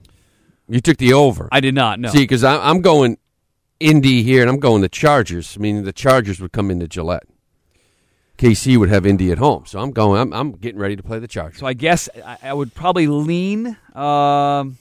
You 0.66 0.80
took 0.80 0.96
the 0.96 1.12
over. 1.12 1.48
I 1.52 1.60
did 1.60 1.74
not. 1.74 2.00
No, 2.00 2.08
See, 2.08 2.18
because 2.18 2.42
I'm 2.42 2.80
going 2.80 3.18
Indy 3.80 4.22
here, 4.22 4.40
and 4.40 4.50
I'm 4.50 4.60
going 4.60 4.80
the 4.80 4.88
Chargers. 4.88 5.58
Meaning 5.58 5.84
the 5.84 5.92
Chargers 5.92 6.40
would 6.40 6.52
come 6.52 6.70
into 6.70 6.88
Gillette. 6.88 7.24
KC 8.38 8.76
would 8.78 8.88
have 8.88 9.04
Indy 9.04 9.30
at 9.30 9.38
home, 9.38 9.64
so 9.66 9.78
I'm 9.78 9.90
going. 9.90 10.20
I'm, 10.20 10.32
I'm 10.32 10.52
getting 10.52 10.80
ready 10.80 10.96
to 10.96 11.02
play 11.02 11.18
the 11.18 11.28
Chargers. 11.28 11.60
So 11.60 11.66
I 11.66 11.74
guess 11.74 12.08
I, 12.24 12.38
I 12.44 12.54
would 12.54 12.74
probably 12.74 13.08
lean. 13.08 13.76
Um, 13.94 14.78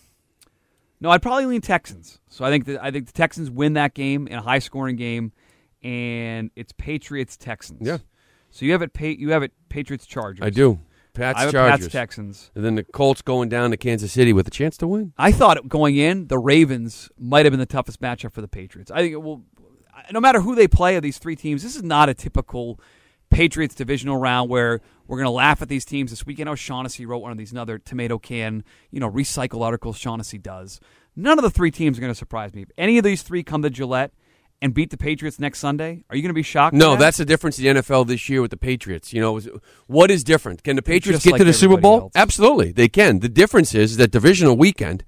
no, 0.99 1.09
I'd 1.09 1.21
probably 1.21 1.45
lean 1.45 1.61
Texans. 1.61 2.19
So 2.29 2.43
I 2.45 2.49
think 2.49 2.65
that 2.65 2.83
I 2.83 2.91
think 2.91 3.07
the 3.07 3.13
Texans 3.13 3.49
win 3.49 3.73
that 3.73 3.93
game 3.93 4.27
in 4.27 4.37
a 4.37 4.41
high 4.41 4.59
scoring 4.59 4.95
game, 4.95 5.31
and 5.83 6.51
it's 6.55 6.73
Patriots 6.73 7.37
Texans. 7.37 7.85
Yeah. 7.87 7.97
So 8.49 8.65
you 8.65 8.71
have 8.71 8.81
it. 8.81 8.93
Pa- 8.93 9.05
you 9.05 9.31
have 9.31 9.43
it. 9.43 9.51
Patriots 9.69 10.05
Chargers. 10.05 10.45
I 10.45 10.49
do. 10.49 10.79
Pats 11.13 11.39
I 11.39 11.41
have 11.43 11.51
Chargers. 11.51 11.79
Pats 11.85 11.91
Texans. 11.91 12.51
And 12.55 12.63
then 12.63 12.75
the 12.75 12.83
Colts 12.83 13.21
going 13.21 13.49
down 13.49 13.71
to 13.71 13.77
Kansas 13.77 14.11
City 14.11 14.33
with 14.33 14.47
a 14.47 14.51
chance 14.51 14.77
to 14.77 14.87
win. 14.87 15.13
I 15.17 15.31
thought 15.31 15.67
going 15.67 15.97
in, 15.97 16.27
the 16.27 16.37
Ravens 16.37 17.09
might 17.17 17.45
have 17.45 17.51
been 17.51 17.59
the 17.59 17.65
toughest 17.65 18.01
matchup 18.01 18.31
for 18.31 18.41
the 18.41 18.47
Patriots. 18.47 18.91
I 18.91 19.01
think 19.01 19.13
it 19.13 19.21
will. 19.21 19.43
No 20.11 20.19
matter 20.19 20.41
who 20.41 20.53
they 20.53 20.67
play 20.67 20.95
of 20.95 21.01
these 21.01 21.17
three 21.17 21.35
teams, 21.35 21.63
this 21.63 21.75
is 21.75 21.83
not 21.83 22.07
a 22.07 22.13
typical 22.13 22.79
Patriots 23.37 23.75
divisional 23.75 24.17
round 24.17 24.49
where 24.49 24.81
we're 25.05 25.17
going 25.17 25.25
to 25.25 25.29
laugh 25.29 25.61
at 25.61 25.69
these 25.69 25.85
teams 25.85 26.09
this 26.09 26.25
weekend. 26.25 26.49
I 26.49 26.53
know 26.53 26.55
Shaughnessy 26.55 27.05
wrote 27.05 27.19
one 27.19 27.31
of 27.31 27.37
these 27.37 27.51
another 27.51 27.77
tomato 27.77 28.17
can, 28.17 28.63
you 28.89 28.99
know, 28.99 29.11
recycle 29.11 29.61
articles 29.61 29.95
Shaughnessy 29.95 30.39
does. 30.39 30.79
None 31.15 31.37
of 31.37 31.43
the 31.43 31.51
three 31.51 31.69
teams 31.69 31.99
are 31.99 32.01
going 32.01 32.11
to 32.11 32.17
surprise 32.17 32.55
me. 32.55 32.63
If 32.63 32.71
any 32.79 32.97
of 32.97 33.03
these 33.03 33.21
three 33.21 33.43
come 33.43 33.61
to 33.61 33.69
Gillette 33.69 34.11
and 34.59 34.73
beat 34.73 34.89
the 34.89 34.97
Patriots 34.97 35.39
next 35.39 35.59
Sunday, 35.59 36.03
are 36.09 36.15
you 36.15 36.23
going 36.23 36.31
to 36.31 36.33
be 36.33 36.41
shocked? 36.41 36.73
No, 36.73 36.93
that? 36.93 36.99
that's 36.99 37.17
the 37.17 37.25
difference 37.25 37.59
in 37.59 37.75
the 37.75 37.81
NFL 37.83 38.07
this 38.07 38.27
year 38.27 38.41
with 38.41 38.49
the 38.49 38.57
Patriots. 38.57 39.13
You 39.13 39.21
know, 39.21 39.39
what 39.85 40.09
is 40.09 40.23
different? 40.23 40.63
Can 40.63 40.75
the 40.75 40.81
Patriots 40.81 41.23
get 41.23 41.33
like 41.33 41.39
to 41.39 41.45
the 41.45 41.53
Super 41.53 41.77
Bowl? 41.77 42.01
else. 42.01 42.13
Absolutely, 42.15 42.71
they 42.71 42.89
can. 42.89 43.19
The 43.19 43.29
difference 43.29 43.75
is 43.75 43.97
that 43.97 44.09
divisional 44.09 44.57
weekend, 44.57 45.03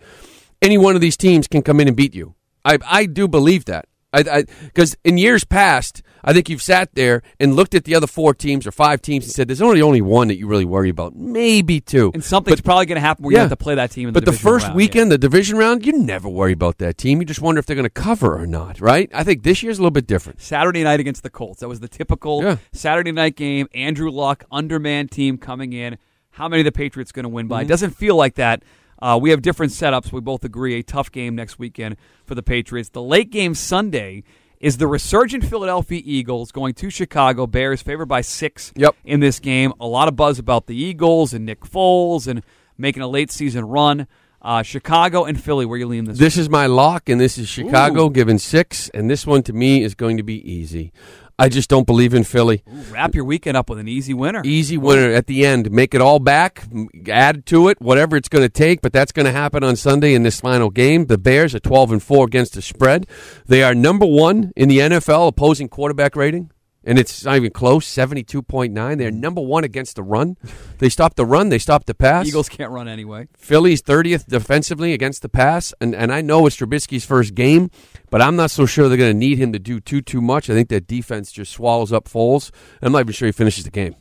any 0.61 0.77
one 0.77 0.93
of 0.93 1.01
these 1.01 1.17
teams 1.17 1.47
can 1.47 1.63
come 1.63 1.79
in 1.79 1.87
and 1.87 1.97
beat 1.97 2.13
you. 2.13 2.35
I 2.63 2.77
I 2.85 3.05
do 3.07 3.27
believe 3.27 3.65
that. 3.65 3.88
I 4.13 4.43
because 4.63 4.97
in 5.03 5.17
years 5.17 5.43
past, 5.43 6.01
I 6.23 6.33
think 6.33 6.49
you've 6.49 6.61
sat 6.63 6.95
there 6.95 7.21
and 7.39 7.55
looked 7.55 7.75
at 7.75 7.83
the 7.83 7.93
other 7.95 8.07
four 8.07 8.33
teams 8.33 8.65
or 8.65 8.71
five 8.71 9.01
teams 9.01 9.25
and 9.25 9.31
said, 9.33 9.47
"There's 9.47 9.61
only 9.61 9.81
only 9.81 10.01
one 10.01 10.29
that 10.29 10.37
you 10.37 10.47
really 10.47 10.65
worry 10.65 10.89
about, 10.89 11.15
maybe 11.15 11.79
two. 11.79 12.09
and 12.13 12.23
something's 12.23 12.59
probably 12.61 12.87
going 12.87 12.95
to 12.95 13.01
happen 13.01 13.23
where 13.23 13.33
you 13.33 13.37
have 13.39 13.49
to 13.49 13.55
play 13.55 13.75
that 13.75 13.91
team. 13.91 14.07
In 14.07 14.13
But 14.13 14.25
the 14.25 14.31
first 14.33 14.65
round, 14.65 14.75
weekend, 14.75 15.11
the 15.11 15.17
division 15.19 15.57
round, 15.57 15.85
you 15.85 15.93
never 15.93 16.27
worry 16.27 16.53
about 16.53 16.79
that 16.79 16.97
team. 16.97 17.19
You 17.19 17.25
just 17.25 17.41
wonder 17.41 17.59
if 17.59 17.65
they're 17.67 17.75
going 17.75 17.83
to 17.85 17.89
cover 17.89 18.35
or 18.35 18.47
not, 18.47 18.81
right? 18.81 19.09
I 19.13 19.23
think 19.23 19.43
this 19.43 19.61
year's 19.61 19.77
a 19.77 19.81
little 19.81 19.91
bit 19.91 20.07
different. 20.07 20.41
Saturday 20.41 20.83
night 20.83 20.99
against 20.99 21.21
the 21.23 21.29
Colts. 21.29 21.59
That 21.59 21.67
was 21.69 21.79
the 21.79 21.87
typical 21.87 22.41
Yeah. 22.43 22.57
Saturday 22.73 23.11
night 23.11 23.35
game. 23.35 23.67
Andrew 23.75 24.09
Luck, 24.09 24.43
underman 24.51 25.07
team 25.07 25.37
coming 25.37 25.73
in. 25.73 25.97
How 26.31 26.47
many 26.47 26.63
the 26.63 26.71
Patriots 26.71 27.11
going 27.11 27.23
to 27.23 27.29
win 27.29 27.45
Mm-hmm. 27.45 27.49
by? 27.49 27.61
It 27.61 27.67
doesn't 27.67 27.91
feel 27.91 28.15
like 28.15 28.35
that. 28.35 28.63
Uh, 29.01 29.17
we 29.21 29.29
have 29.29 29.41
different 29.41 29.71
setups. 29.71 30.11
We 30.11 30.21
both 30.21 30.43
agree 30.43 30.75
a 30.75 30.83
tough 30.83 31.11
game 31.11 31.35
next 31.35 31.57
weekend 31.59 31.95
for 32.25 32.35
the 32.35 32.43
Patriots. 32.43 32.89
The 32.89 33.01
late 33.01 33.29
game 33.31 33.55
Sunday 33.55 34.23
is 34.59 34.77
the 34.77 34.87
resurgent 34.87 35.45
Philadelphia 35.45 36.01
Eagles 36.03 36.51
going 36.51 36.73
to 36.75 36.89
Chicago. 36.89 37.47
Bears 37.47 37.81
favored 37.81 38.07
by 38.07 38.21
six 38.21 38.73
Yep. 38.75 38.95
in 39.05 39.21
this 39.21 39.39
game. 39.39 39.73
A 39.79 39.87
lot 39.87 40.07
of 40.09 40.15
buzz 40.17 40.37
about 40.37 40.67
the 40.67 40.75
Eagles 40.75 41.33
and 41.33 41.45
Nick 41.45 41.61
Foles 41.61 42.27
and 42.27 42.43
making 42.77 43.01
a 43.01 43.07
late 43.07 43.31
season 43.31 43.65
run. 43.65 44.05
Uh, 44.41 44.63
Chicago 44.63 45.25
and 45.25 45.41
Philly, 45.41 45.65
where 45.65 45.77
you 45.77 45.85
lean 45.87 46.05
this? 46.05 46.17
This 46.17 46.37
is 46.37 46.49
my 46.49 46.65
lock, 46.65 47.09
and 47.09 47.19
this 47.19 47.37
is 47.37 47.49
Chicago 47.49 48.05
Ooh. 48.05 48.09
given 48.09 48.39
six, 48.39 48.89
and 48.93 49.09
this 49.09 49.27
one 49.27 49.43
to 49.43 49.51
me 49.53 49.83
is 49.83 49.95
going 49.95 50.15
to 50.15 50.23
be 50.23 50.39
easy. 50.49 50.93
I 51.39 51.47
just 51.47 51.69
don't 51.69 51.87
believe 51.87 52.13
in 52.13 52.25
Philly. 52.25 52.63
Ooh, 52.69 52.93
wrap 52.93 53.15
your 53.15 53.23
weekend 53.23 53.55
up 53.55 53.69
with 53.69 53.79
an 53.79 53.87
easy 53.87 54.13
winner. 54.13 54.41
Easy 54.43 54.77
winner 54.77 55.11
at 55.11 55.27
the 55.27 55.45
end. 55.45 55.71
Make 55.71 55.95
it 55.95 56.01
all 56.01 56.19
back, 56.19 56.67
add 57.07 57.45
to 57.47 57.69
it, 57.69 57.79
whatever 57.79 58.17
it's 58.17 58.27
going 58.27 58.43
to 58.43 58.49
take, 58.49 58.81
but 58.81 58.91
that's 58.91 59.13
going 59.13 59.25
to 59.25 59.31
happen 59.31 59.63
on 59.63 59.77
Sunday 59.77 60.13
in 60.13 60.23
this 60.23 60.41
final 60.41 60.69
game. 60.69 61.05
The 61.05 61.17
Bears 61.17 61.55
are 61.55 61.59
12 61.59 61.93
and 61.93 62.03
4 62.03 62.25
against 62.25 62.53
the 62.55 62.61
spread. 62.61 63.07
They 63.45 63.63
are 63.63 63.73
number 63.73 64.05
one 64.05 64.51
in 64.57 64.67
the 64.67 64.79
NFL 64.79 65.29
opposing 65.29 65.69
quarterback 65.69 66.15
rating. 66.17 66.51
And 66.89 66.97
it's 66.97 67.23
not 67.23 67.35
even 67.35 67.51
close, 67.51 67.85
72.9. 67.85 68.73
They're 68.97 69.11
mm. 69.11 69.13
number 69.13 69.41
one 69.41 69.63
against 69.63 69.95
the 69.95 70.01
run. 70.01 70.37
They 70.79 70.89
stopped 70.89 71.17
the 71.17 71.25
run, 71.25 71.49
they 71.49 71.59
stopped 71.59 71.85
the 71.85 71.93
pass. 71.93 72.27
Eagles 72.27 72.49
can't 72.49 72.71
run 72.71 72.87
anyway. 72.87 73.27
Philly's 73.37 73.83
30th 73.83 74.25
defensively 74.25 74.93
against 74.93 75.21
the 75.21 75.29
pass, 75.29 75.71
and, 75.79 75.93
and 75.93 76.11
I 76.11 76.21
know 76.21 76.47
it's 76.47 76.57
Trubisky's 76.57 77.05
first 77.05 77.35
game, 77.35 77.69
but 78.09 78.23
I'm 78.23 78.35
not 78.35 78.49
so 78.49 78.65
sure 78.65 78.89
they're 78.89 78.97
going 78.97 79.13
to 79.13 79.17
need 79.17 79.37
him 79.37 79.53
to 79.53 79.59
do 79.59 79.79
too 79.79 80.01
too 80.01 80.19
much. 80.19 80.49
I 80.49 80.55
think 80.55 80.69
that 80.69 80.87
defense 80.87 81.31
just 81.31 81.51
swallows 81.51 81.93
up 81.93 82.09
Foles. 82.09 82.49
I'm 82.81 82.91
not 82.91 83.01
even 83.01 83.13
sure 83.13 83.27
he 83.27 83.33
finishes 83.33 83.65
the 83.65 83.69
game. 83.69 83.95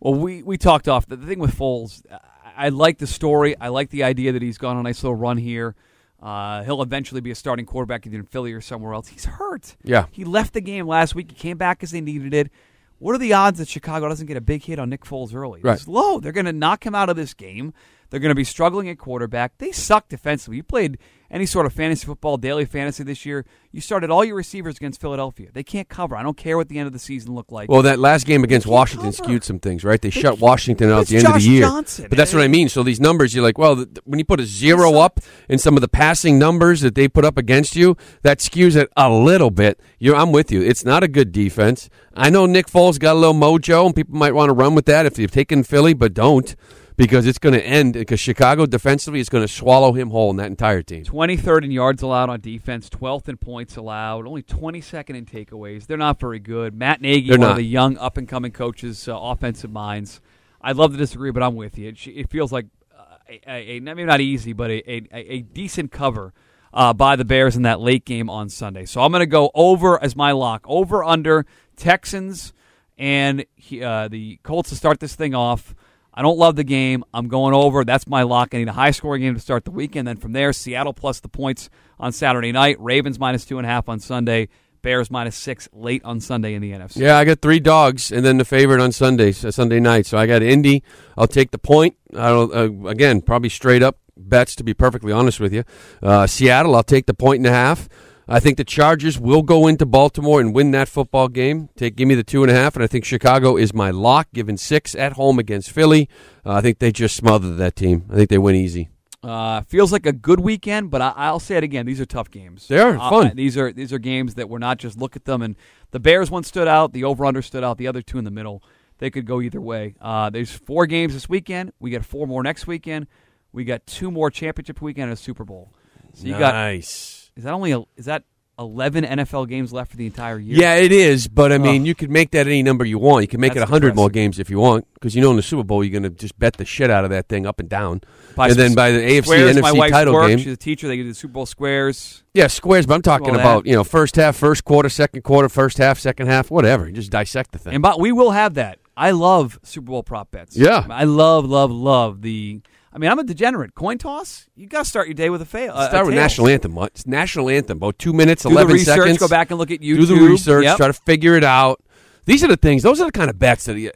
Well, 0.00 0.14
we, 0.14 0.42
we 0.42 0.56
talked 0.56 0.88
off 0.88 1.04
the, 1.04 1.16
the 1.16 1.26
thing 1.26 1.40
with 1.40 1.54
Foles. 1.54 2.02
I, 2.10 2.20
I 2.56 2.68
like 2.70 2.96
the 2.96 3.06
story. 3.06 3.54
I 3.60 3.68
like 3.68 3.90
the 3.90 4.04
idea 4.04 4.32
that 4.32 4.40
he's 4.40 4.56
gone 4.56 4.76
on 4.76 4.80
a 4.80 4.88
nice 4.88 5.02
little 5.02 5.14
run 5.14 5.36
here. 5.36 5.76
Uh, 6.22 6.62
he'll 6.64 6.82
eventually 6.82 7.20
be 7.20 7.30
a 7.30 7.34
starting 7.34 7.64
quarterback 7.64 8.06
either 8.06 8.18
in 8.18 8.24
Philly 8.24 8.52
or 8.52 8.60
somewhere 8.60 8.92
else. 8.92 9.08
He's 9.08 9.24
hurt. 9.24 9.76
Yeah. 9.82 10.06
He 10.10 10.24
left 10.24 10.52
the 10.52 10.60
game 10.60 10.86
last 10.86 11.14
week. 11.14 11.30
He 11.30 11.36
came 11.36 11.56
back 11.56 11.82
as 11.82 11.92
they 11.92 12.00
needed 12.00 12.34
it. 12.34 12.50
What 12.98 13.14
are 13.14 13.18
the 13.18 13.32
odds 13.32 13.58
that 13.58 13.68
Chicago 13.68 14.08
doesn't 14.10 14.26
get 14.26 14.36
a 14.36 14.42
big 14.42 14.62
hit 14.62 14.78
on 14.78 14.90
Nick 14.90 15.04
Foles 15.04 15.34
early? 15.34 15.62
Right. 15.62 15.74
It's 15.74 15.88
low. 15.88 16.20
They're 16.20 16.32
going 16.32 16.44
to 16.46 16.52
knock 16.52 16.84
him 16.84 16.94
out 16.94 17.08
of 17.08 17.16
this 17.16 17.32
game. 17.32 17.72
They're 18.10 18.20
going 18.20 18.30
to 18.30 18.34
be 18.34 18.44
struggling 18.44 18.88
at 18.88 18.98
quarterback. 18.98 19.58
They 19.58 19.72
suck 19.72 20.08
defensively. 20.08 20.56
You 20.56 20.62
played 20.64 20.98
any 21.30 21.46
sort 21.46 21.64
of 21.64 21.72
fantasy 21.72 22.06
football, 22.06 22.36
daily 22.36 22.64
fantasy 22.64 23.04
this 23.04 23.24
year. 23.24 23.46
You 23.70 23.80
started 23.80 24.10
all 24.10 24.24
your 24.24 24.34
receivers 24.34 24.76
against 24.76 25.00
Philadelphia. 25.00 25.48
They 25.52 25.62
can't 25.62 25.88
cover. 25.88 26.16
I 26.16 26.24
don't 26.24 26.36
care 26.36 26.56
what 26.56 26.68
the 26.68 26.76
end 26.78 26.88
of 26.88 26.92
the 26.92 26.98
season 26.98 27.36
looked 27.36 27.52
like. 27.52 27.70
Well, 27.70 27.82
that 27.82 28.00
last 28.00 28.26
game 28.26 28.42
against 28.42 28.66
Washington 28.66 29.12
cover. 29.12 29.24
skewed 29.24 29.44
some 29.44 29.60
things, 29.60 29.84
right? 29.84 30.02
They, 30.02 30.10
They 30.10 30.20
shut 30.20 30.40
Washington 30.40 30.90
out 30.90 31.02
at 31.02 31.06
the 31.06 31.18
end 31.18 31.28
of 31.28 31.34
the 31.34 31.40
year. 31.40 31.62
Johnson. 31.62 32.06
But 32.08 32.18
that's 32.18 32.34
what 32.34 32.42
I 32.42 32.48
mean. 32.48 32.68
So 32.68 32.82
these 32.82 32.98
numbers, 32.98 33.32
you're 33.32 33.44
like, 33.44 33.58
well, 33.58 33.76
th- 33.76 33.88
when 34.04 34.18
you 34.18 34.24
put 34.24 34.40
a 34.40 34.44
zero 34.44 34.94
up 34.98 35.20
in 35.48 35.58
some 35.58 35.76
of 35.76 35.80
the 35.82 35.88
passing 35.88 36.36
numbers 36.36 36.80
that 36.80 36.96
they 36.96 37.06
put 37.06 37.24
up 37.24 37.38
against 37.38 37.76
you, 37.76 37.96
that 38.22 38.38
skews 38.38 38.74
it 38.74 38.90
a 38.96 39.08
little 39.08 39.52
bit. 39.52 39.78
You're, 40.00 40.16
I'm 40.16 40.32
with 40.32 40.50
you. 40.50 40.62
It's 40.62 40.84
not 40.84 41.04
a 41.04 41.08
good 41.08 41.30
defense. 41.30 41.88
I 42.12 42.28
know 42.28 42.44
Nick 42.46 42.66
Foles 42.66 42.98
got 42.98 43.12
a 43.12 43.18
little 43.20 43.34
mojo, 43.34 43.86
and 43.86 43.94
people 43.94 44.16
might 44.16 44.34
want 44.34 44.48
to 44.48 44.52
run 44.52 44.74
with 44.74 44.86
that 44.86 45.06
if 45.06 45.16
you've 45.16 45.30
taken 45.30 45.62
Philly, 45.62 45.94
but 45.94 46.12
don't 46.12 46.56
because 47.00 47.26
it's 47.26 47.38
going 47.38 47.54
to 47.54 47.64
end 47.64 47.94
because 47.94 48.20
Chicago 48.20 48.66
defensively 48.66 49.20
is 49.20 49.30
going 49.30 49.42
to 49.42 49.52
swallow 49.52 49.92
him 49.92 50.10
whole 50.10 50.30
in 50.30 50.36
that 50.36 50.46
entire 50.46 50.82
team. 50.82 51.04
23rd 51.04 51.64
in 51.64 51.70
yards 51.70 52.02
allowed 52.02 52.28
on 52.28 52.40
defense, 52.40 52.90
12th 52.90 53.28
in 53.28 53.38
points 53.38 53.76
allowed, 53.76 54.26
only 54.26 54.42
22nd 54.42 55.16
in 55.16 55.24
takeaways. 55.24 55.86
They're 55.86 55.96
not 55.96 56.20
very 56.20 56.38
good. 56.38 56.74
Matt 56.74 57.00
Nagy, 57.00 57.28
They're 57.28 57.38
one 57.38 57.48
not. 57.48 57.50
of 57.52 57.56
the 57.56 57.62
young 57.62 57.96
up 57.96 58.18
and 58.18 58.28
coming 58.28 58.52
coaches, 58.52 59.08
uh, 59.08 59.18
offensive 59.18 59.70
minds. 59.70 60.20
I'd 60.60 60.76
love 60.76 60.92
to 60.92 60.98
disagree, 60.98 61.30
but 61.30 61.42
I'm 61.42 61.56
with 61.56 61.78
you. 61.78 61.88
It, 61.88 62.06
it 62.06 62.28
feels 62.28 62.52
like 62.52 62.66
uh, 62.94 63.16
a, 63.46 63.76
a, 63.76 63.80
maybe 63.80 64.04
not 64.04 64.20
easy, 64.20 64.52
but 64.52 64.70
a, 64.70 64.94
a, 64.94 65.08
a 65.14 65.40
decent 65.40 65.90
cover 65.90 66.34
uh, 66.74 66.92
by 66.92 67.16
the 67.16 67.24
Bears 67.24 67.56
in 67.56 67.62
that 67.62 67.80
late 67.80 68.04
game 68.04 68.28
on 68.28 68.50
Sunday. 68.50 68.84
So 68.84 69.00
I'm 69.00 69.10
going 69.10 69.20
to 69.20 69.26
go 69.26 69.50
over 69.54 70.02
as 70.02 70.14
my 70.14 70.32
lock. 70.32 70.66
Over 70.68 71.02
under 71.02 71.46
Texans 71.76 72.52
and 72.98 73.46
he, 73.54 73.82
uh, 73.82 74.08
the 74.08 74.38
Colts 74.42 74.68
to 74.68 74.76
start 74.76 75.00
this 75.00 75.14
thing 75.14 75.34
off. 75.34 75.74
I 76.20 76.22
don't 76.22 76.36
love 76.36 76.54
the 76.54 76.64
game. 76.64 77.02
I'm 77.14 77.28
going 77.28 77.54
over. 77.54 77.82
That's 77.82 78.06
my 78.06 78.24
lock. 78.24 78.54
I 78.54 78.58
need 78.58 78.68
a 78.68 78.72
high 78.72 78.90
scoring 78.90 79.22
game 79.22 79.32
to 79.32 79.40
start 79.40 79.64
the 79.64 79.70
weekend. 79.70 80.06
Then 80.06 80.18
from 80.18 80.32
there, 80.32 80.52
Seattle 80.52 80.92
plus 80.92 81.20
the 81.20 81.30
points 81.30 81.70
on 81.98 82.12
Saturday 82.12 82.52
night. 82.52 82.76
Ravens 82.78 83.18
minus 83.18 83.46
two 83.46 83.56
and 83.56 83.66
a 83.66 83.70
half 83.70 83.88
on 83.88 84.00
Sunday. 84.00 84.50
Bears 84.82 85.10
minus 85.10 85.34
six 85.34 85.66
late 85.72 86.04
on 86.04 86.20
Sunday 86.20 86.52
in 86.52 86.60
the 86.60 86.72
NFC. 86.72 86.96
Yeah, 86.96 87.16
I 87.16 87.24
got 87.24 87.40
three 87.40 87.58
dogs, 87.58 88.12
and 88.12 88.22
then 88.22 88.36
the 88.36 88.44
favorite 88.44 88.82
on 88.82 88.92
Sundays, 88.92 89.42
uh, 89.46 89.50
Sunday 89.50 89.80
night. 89.80 90.04
So 90.04 90.18
I 90.18 90.26
got 90.26 90.42
Indy. 90.42 90.82
I'll 91.16 91.26
take 91.26 91.52
the 91.52 91.58
point. 91.58 91.96
I 92.14 92.28
don't, 92.28 92.52
uh, 92.54 92.88
again, 92.90 93.22
probably 93.22 93.48
straight 93.48 93.82
up 93.82 93.96
bets 94.14 94.54
to 94.56 94.62
be 94.62 94.74
perfectly 94.74 95.12
honest 95.12 95.40
with 95.40 95.54
you. 95.54 95.64
Uh, 96.02 96.26
Seattle, 96.26 96.76
I'll 96.76 96.82
take 96.82 97.06
the 97.06 97.14
point 97.14 97.38
and 97.38 97.46
a 97.46 97.50
half. 97.50 97.88
I 98.32 98.38
think 98.38 98.56
the 98.58 98.64
Chargers 98.64 99.18
will 99.18 99.42
go 99.42 99.66
into 99.66 99.84
Baltimore 99.84 100.40
and 100.40 100.54
win 100.54 100.70
that 100.70 100.88
football 100.88 101.26
game. 101.26 101.68
Take, 101.76 101.96
give 101.96 102.06
me 102.06 102.14
the 102.14 102.22
two 102.22 102.42
and 102.44 102.50
a 102.50 102.54
half, 102.54 102.76
and 102.76 102.84
I 102.84 102.86
think 102.86 103.04
Chicago 103.04 103.56
is 103.56 103.74
my 103.74 103.90
lock, 103.90 104.28
given 104.32 104.56
six 104.56 104.94
at 104.94 105.14
home 105.14 105.40
against 105.40 105.72
Philly. 105.72 106.08
Uh, 106.46 106.52
I 106.52 106.60
think 106.60 106.78
they 106.78 106.92
just 106.92 107.16
smothered 107.16 107.56
that 107.58 107.74
team. 107.74 108.04
I 108.08 108.14
think 108.14 108.30
they 108.30 108.38
win 108.38 108.54
easy. 108.54 108.88
Uh, 109.22 109.62
feels 109.62 109.90
like 109.92 110.06
a 110.06 110.12
good 110.12 110.40
weekend, 110.40 110.90
but 110.92 111.02
I, 111.02 111.12
I'll 111.16 111.40
say 111.40 111.56
it 111.56 111.64
again: 111.64 111.84
these 111.86 112.00
are 112.00 112.06
tough 112.06 112.30
games. 112.30 112.68
They 112.68 112.78
are, 112.78 112.96
Uh, 112.96 113.10
fun. 113.10 113.32
these 113.36 113.58
are 113.58 113.72
these 113.72 113.92
are 113.92 113.98
games 113.98 114.36
that 114.36 114.48
we're 114.48 114.58
not 114.58 114.78
just 114.78 114.96
look 114.96 115.14
at 115.16 115.24
them 115.24 115.42
and 115.42 115.56
the 115.90 116.00
Bears 116.00 116.30
one 116.30 116.44
stood 116.44 116.68
out, 116.68 116.92
the 116.92 117.04
over 117.04 117.24
under 117.26 117.42
stood 117.42 117.64
out, 117.64 117.76
the 117.78 117.88
other 117.88 118.00
two 118.00 118.16
in 118.16 118.24
the 118.24 118.30
middle. 118.30 118.62
They 118.98 119.10
could 119.10 119.26
go 119.26 119.40
either 119.42 119.60
way. 119.60 119.94
Uh, 120.00 120.30
there's 120.30 120.52
four 120.52 120.86
games 120.86 121.14
this 121.14 121.28
weekend. 121.28 121.72
We 121.80 121.90
got 121.90 122.04
four 122.04 122.26
more 122.26 122.42
next 122.42 122.66
weekend. 122.66 123.08
We 123.52 123.64
got 123.64 123.86
two 123.86 124.10
more 124.10 124.30
championship 124.30 124.80
weekend 124.80 125.04
and 125.10 125.12
a 125.14 125.16
Super 125.16 125.44
Bowl. 125.44 125.72
So 126.14 126.26
you 126.26 126.38
got 126.38 126.54
nice. 126.54 127.19
Is 127.40 127.44
that 127.44 127.54
only 127.54 127.72
a, 127.72 127.80
is 127.96 128.04
that 128.04 128.24
eleven 128.58 129.04
NFL 129.04 129.48
games 129.48 129.72
left 129.72 129.90
for 129.90 129.96
the 129.96 130.04
entire 130.04 130.38
year? 130.38 130.58
Yeah, 130.58 130.74
it 130.74 130.92
is, 130.92 131.26
but 131.26 131.52
I 131.52 131.56
mean, 131.58 131.80
Ugh. 131.80 131.86
you 131.86 131.94
could 131.94 132.10
make 132.10 132.32
that 132.32 132.46
any 132.46 132.62
number 132.62 132.84
you 132.84 132.98
want. 132.98 133.22
You 133.22 133.28
can 133.28 133.40
make 133.40 133.52
it 133.52 133.60
That's 133.60 133.70
it 133.70 133.72
100 133.72 133.96
more 133.96 134.10
games 134.10 134.38
if 134.38 134.50
you 134.50 134.58
want, 134.58 134.86
because 134.92 135.14
you 135.14 135.22
know 135.22 135.30
in 135.30 135.36
the 135.36 135.42
Super 135.42 135.64
Bowl 135.64 135.82
you're 135.82 135.98
going 135.98 136.02
to 136.02 136.10
just 136.10 136.38
bet 136.38 136.58
the 136.58 136.66
shit 136.66 136.90
out 136.90 137.04
of 137.04 137.10
that 137.10 137.28
thing 137.28 137.46
up 137.46 137.58
and 137.58 137.68
down. 137.70 138.02
By 138.36 138.48
and 138.48 138.56
then 138.56 138.74
by 138.74 138.90
the 138.92 138.98
AFC 138.98 139.22
squares, 139.24 139.60
my 139.60 139.70
NFC 139.70 139.78
wife's 139.78 139.92
title 139.92 140.12
work, 140.14 140.28
game, 140.28 140.38
She's 140.38 140.52
a 140.52 140.56
teacher. 140.56 140.86
They 140.88 140.96
do 140.96 141.08
the 141.08 141.14
Super 141.14 141.32
Bowl 141.32 141.46
squares. 141.46 142.22
yeah, 142.34 142.46
squares. 142.46 142.84
But 142.84 142.94
I'm 142.94 143.02
talking 143.02 143.34
about 143.34 143.66
you 143.66 143.74
know 143.74 143.84
first 143.84 144.16
half, 144.16 144.36
first 144.36 144.64
quarter, 144.64 144.90
second 144.90 145.22
quarter, 145.22 145.48
first 145.48 145.78
half, 145.78 145.98
second 145.98 146.26
half, 146.26 146.50
whatever. 146.50 146.86
You 146.86 146.92
just 146.92 147.10
dissect 147.10 147.52
the 147.52 147.58
thing. 147.58 147.74
And 147.74 147.82
but 147.82 147.98
we 147.98 148.12
will 148.12 148.32
have 148.32 148.54
that. 148.54 148.78
I 148.96 149.12
love 149.12 149.58
Super 149.62 149.86
Bowl 149.86 150.02
prop 150.02 150.30
bets. 150.30 150.54
Yeah. 150.54 150.86
I 150.90 151.04
love, 151.04 151.46
love, 151.46 151.70
love 151.70 152.20
the. 152.20 152.60
I 152.92 152.98
mean, 152.98 153.10
I'm 153.10 153.18
a 153.18 153.24
degenerate. 153.24 153.74
Coin 153.74 153.98
toss. 153.98 154.48
You 154.56 154.66
got 154.66 154.80
to 154.80 154.84
start 154.84 155.06
your 155.06 155.14
day 155.14 155.30
with 155.30 155.40
a 155.42 155.46
fail. 155.46 155.72
Uh, 155.74 155.88
Start 155.88 156.04
a 156.04 156.06
with 156.06 156.14
national 156.16 156.48
anthem. 156.48 156.74
What? 156.74 156.90
It's 156.92 157.06
national 157.06 157.48
anthem. 157.48 157.78
About 157.78 157.98
two 157.98 158.12
minutes, 158.12 158.42
Do 158.42 158.48
the 158.48 158.54
eleven 158.56 158.72
research. 158.74 158.98
seconds. 158.98 159.18
Go 159.18 159.28
back 159.28 159.50
and 159.50 159.58
look 159.58 159.70
at 159.70 159.80
YouTube. 159.80 159.98
Do 159.98 160.06
the 160.06 160.14
research. 160.16 160.64
Yep. 160.64 160.76
Try 160.76 160.86
to 160.88 160.92
figure 160.92 161.36
it 161.36 161.44
out. 161.44 161.80
These 162.26 162.42
are 162.42 162.48
the 162.48 162.56
things. 162.56 162.82
Those 162.82 163.00
are 163.00 163.06
the 163.06 163.12
kind 163.12 163.30
of 163.30 163.38
bets 163.38 163.64
that 163.66 163.78
you, 163.78 163.92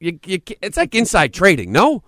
you, 0.00 0.18
you, 0.24 0.40
it's 0.62 0.76
like 0.78 0.94
inside 0.94 1.34
trading. 1.34 1.70
No. 1.72 2.02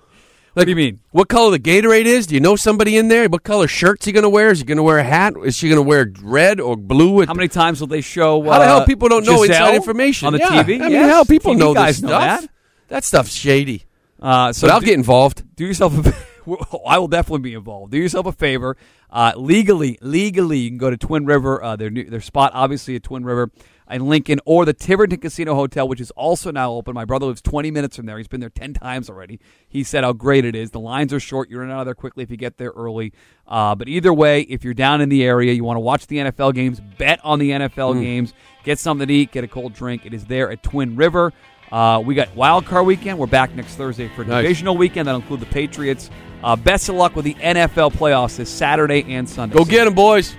Like, 0.54 0.66
do 0.66 0.70
you 0.70 0.76
mean? 0.76 1.00
What 1.12 1.28
color 1.28 1.50
the 1.50 1.58
Gatorade 1.58 2.04
is? 2.04 2.26
Do 2.26 2.34
you 2.34 2.40
know 2.40 2.56
somebody 2.56 2.96
in 2.98 3.08
there? 3.08 3.26
What 3.28 3.42
color 3.42 3.66
shirt's 3.66 4.04
he 4.04 4.12
going 4.12 4.22
to 4.24 4.28
wear? 4.28 4.50
Is 4.50 4.58
he 4.58 4.64
going 4.66 4.76
to 4.76 4.82
wear 4.82 4.98
a 4.98 5.04
hat? 5.04 5.34
Is 5.44 5.56
she 5.56 5.68
going 5.68 5.78
to 5.78 5.82
wear 5.82 6.12
red 6.22 6.60
or 6.60 6.76
blue? 6.76 7.24
How 7.24 7.32
many 7.32 7.48
times 7.48 7.80
will 7.80 7.86
they 7.86 8.02
show? 8.02 8.42
How 8.42 8.58
the 8.58 8.64
uh, 8.64 8.66
hell 8.66 8.84
people 8.86 9.08
don't 9.08 9.24
know 9.24 9.46
Gisele 9.46 9.56
inside 9.68 9.74
information 9.76 10.26
on 10.26 10.32
the 10.34 10.40
Yeah. 10.40 10.62
TV? 10.62 10.74
I 10.76 10.78
mean, 10.84 10.90
Yes. 10.92 11.10
hell, 11.10 11.24
people 11.24 11.54
TV 11.54 11.58
know 11.58 11.72
guys 11.74 11.96
this 12.00 12.02
know 12.02 12.08
stuff. 12.18 12.40
that. 12.42 12.50
That 12.88 13.04
stuff's 13.04 13.32
shady. 13.34 13.84
Uh, 14.22 14.52
so 14.52 14.66
but 14.68 14.74
I'll 14.74 14.80
do- 14.80 14.86
get 14.86 14.94
involved. 14.94 15.56
do 15.56 15.66
yourself 15.66 16.06
a 16.06 16.14
I 16.86 16.98
will 16.98 17.08
definitely 17.08 17.42
be 17.42 17.54
involved. 17.54 17.92
Do 17.92 17.98
yourself 17.98 18.26
a 18.26 18.32
favor. 18.32 18.76
Uh, 19.10 19.32
legally, 19.36 19.98
legally, 20.00 20.58
you 20.58 20.70
can 20.70 20.78
go 20.78 20.90
to 20.90 20.96
Twin 20.96 21.24
River. 21.24 21.62
Uh, 21.62 21.76
their 21.76 21.90
new, 21.90 22.04
their 22.04 22.20
spot, 22.20 22.52
obviously, 22.54 22.96
at 22.96 23.02
Twin 23.02 23.24
River 23.24 23.50
in 23.90 24.08
Lincoln, 24.08 24.40
or 24.46 24.64
the 24.64 24.72
Tiverton 24.72 25.18
Casino 25.18 25.54
Hotel, 25.54 25.86
which 25.86 26.00
is 26.00 26.10
also 26.12 26.50
now 26.50 26.72
open. 26.72 26.94
My 26.94 27.04
brother 27.04 27.26
lives 27.26 27.42
20 27.42 27.70
minutes 27.70 27.96
from 27.96 28.06
there. 28.06 28.16
He's 28.16 28.28
been 28.28 28.40
there 28.40 28.48
10 28.48 28.74
times 28.74 29.10
already. 29.10 29.38
He 29.68 29.84
said 29.84 30.02
how 30.02 30.14
great 30.14 30.44
it 30.44 30.54
is. 30.54 30.70
The 30.70 30.80
lines 30.80 31.12
are 31.12 31.20
short. 31.20 31.50
You're 31.50 31.62
in 31.62 31.68
and 31.68 31.76
out 31.76 31.80
of 31.80 31.86
there 31.86 31.94
quickly 31.94 32.22
if 32.22 32.30
you 32.30 32.36
get 32.36 32.56
there 32.56 32.70
early. 32.70 33.12
Uh, 33.46 33.74
but 33.74 33.88
either 33.88 34.12
way, 34.12 34.42
if 34.42 34.64
you're 34.64 34.72
down 34.74 35.00
in 35.00 35.10
the 35.10 35.22
area, 35.22 35.52
you 35.52 35.62
want 35.62 35.76
to 35.76 35.80
watch 35.80 36.06
the 36.06 36.16
NFL 36.18 36.54
games, 36.54 36.80
bet 36.80 37.20
on 37.22 37.38
the 37.38 37.50
NFL 37.50 38.00
games, 38.00 38.32
get 38.64 38.78
something 38.78 39.06
to 39.06 39.14
eat, 39.14 39.30
get 39.30 39.44
a 39.44 39.48
cold 39.48 39.74
drink. 39.74 40.06
It 40.06 40.14
is 40.14 40.24
there 40.24 40.50
at 40.50 40.62
Twin 40.62 40.96
River. 40.96 41.32
Uh, 41.72 42.00
we 42.04 42.14
got 42.14 42.34
wild 42.36 42.66
card 42.66 42.84
weekend. 42.86 43.18
We're 43.18 43.26
back 43.26 43.54
next 43.54 43.76
Thursday 43.76 44.08
for 44.08 44.24
Nice. 44.24 44.42
divisional 44.42 44.76
weekend. 44.76 45.08
That'll 45.08 45.22
include 45.22 45.40
the 45.40 45.46
Patriots. 45.46 46.10
Uh, 46.44 46.54
best 46.54 46.88
of 46.88 46.96
luck 46.96 47.16
with 47.16 47.24
the 47.24 47.34
NFL 47.34 47.92
playoffs 47.92 48.36
this 48.36 48.50
Saturday 48.50 49.04
and 49.14 49.28
Sunday. 49.28 49.56
Go 49.56 49.64
get 49.64 49.86
them, 49.86 49.94
boys. 49.94 50.36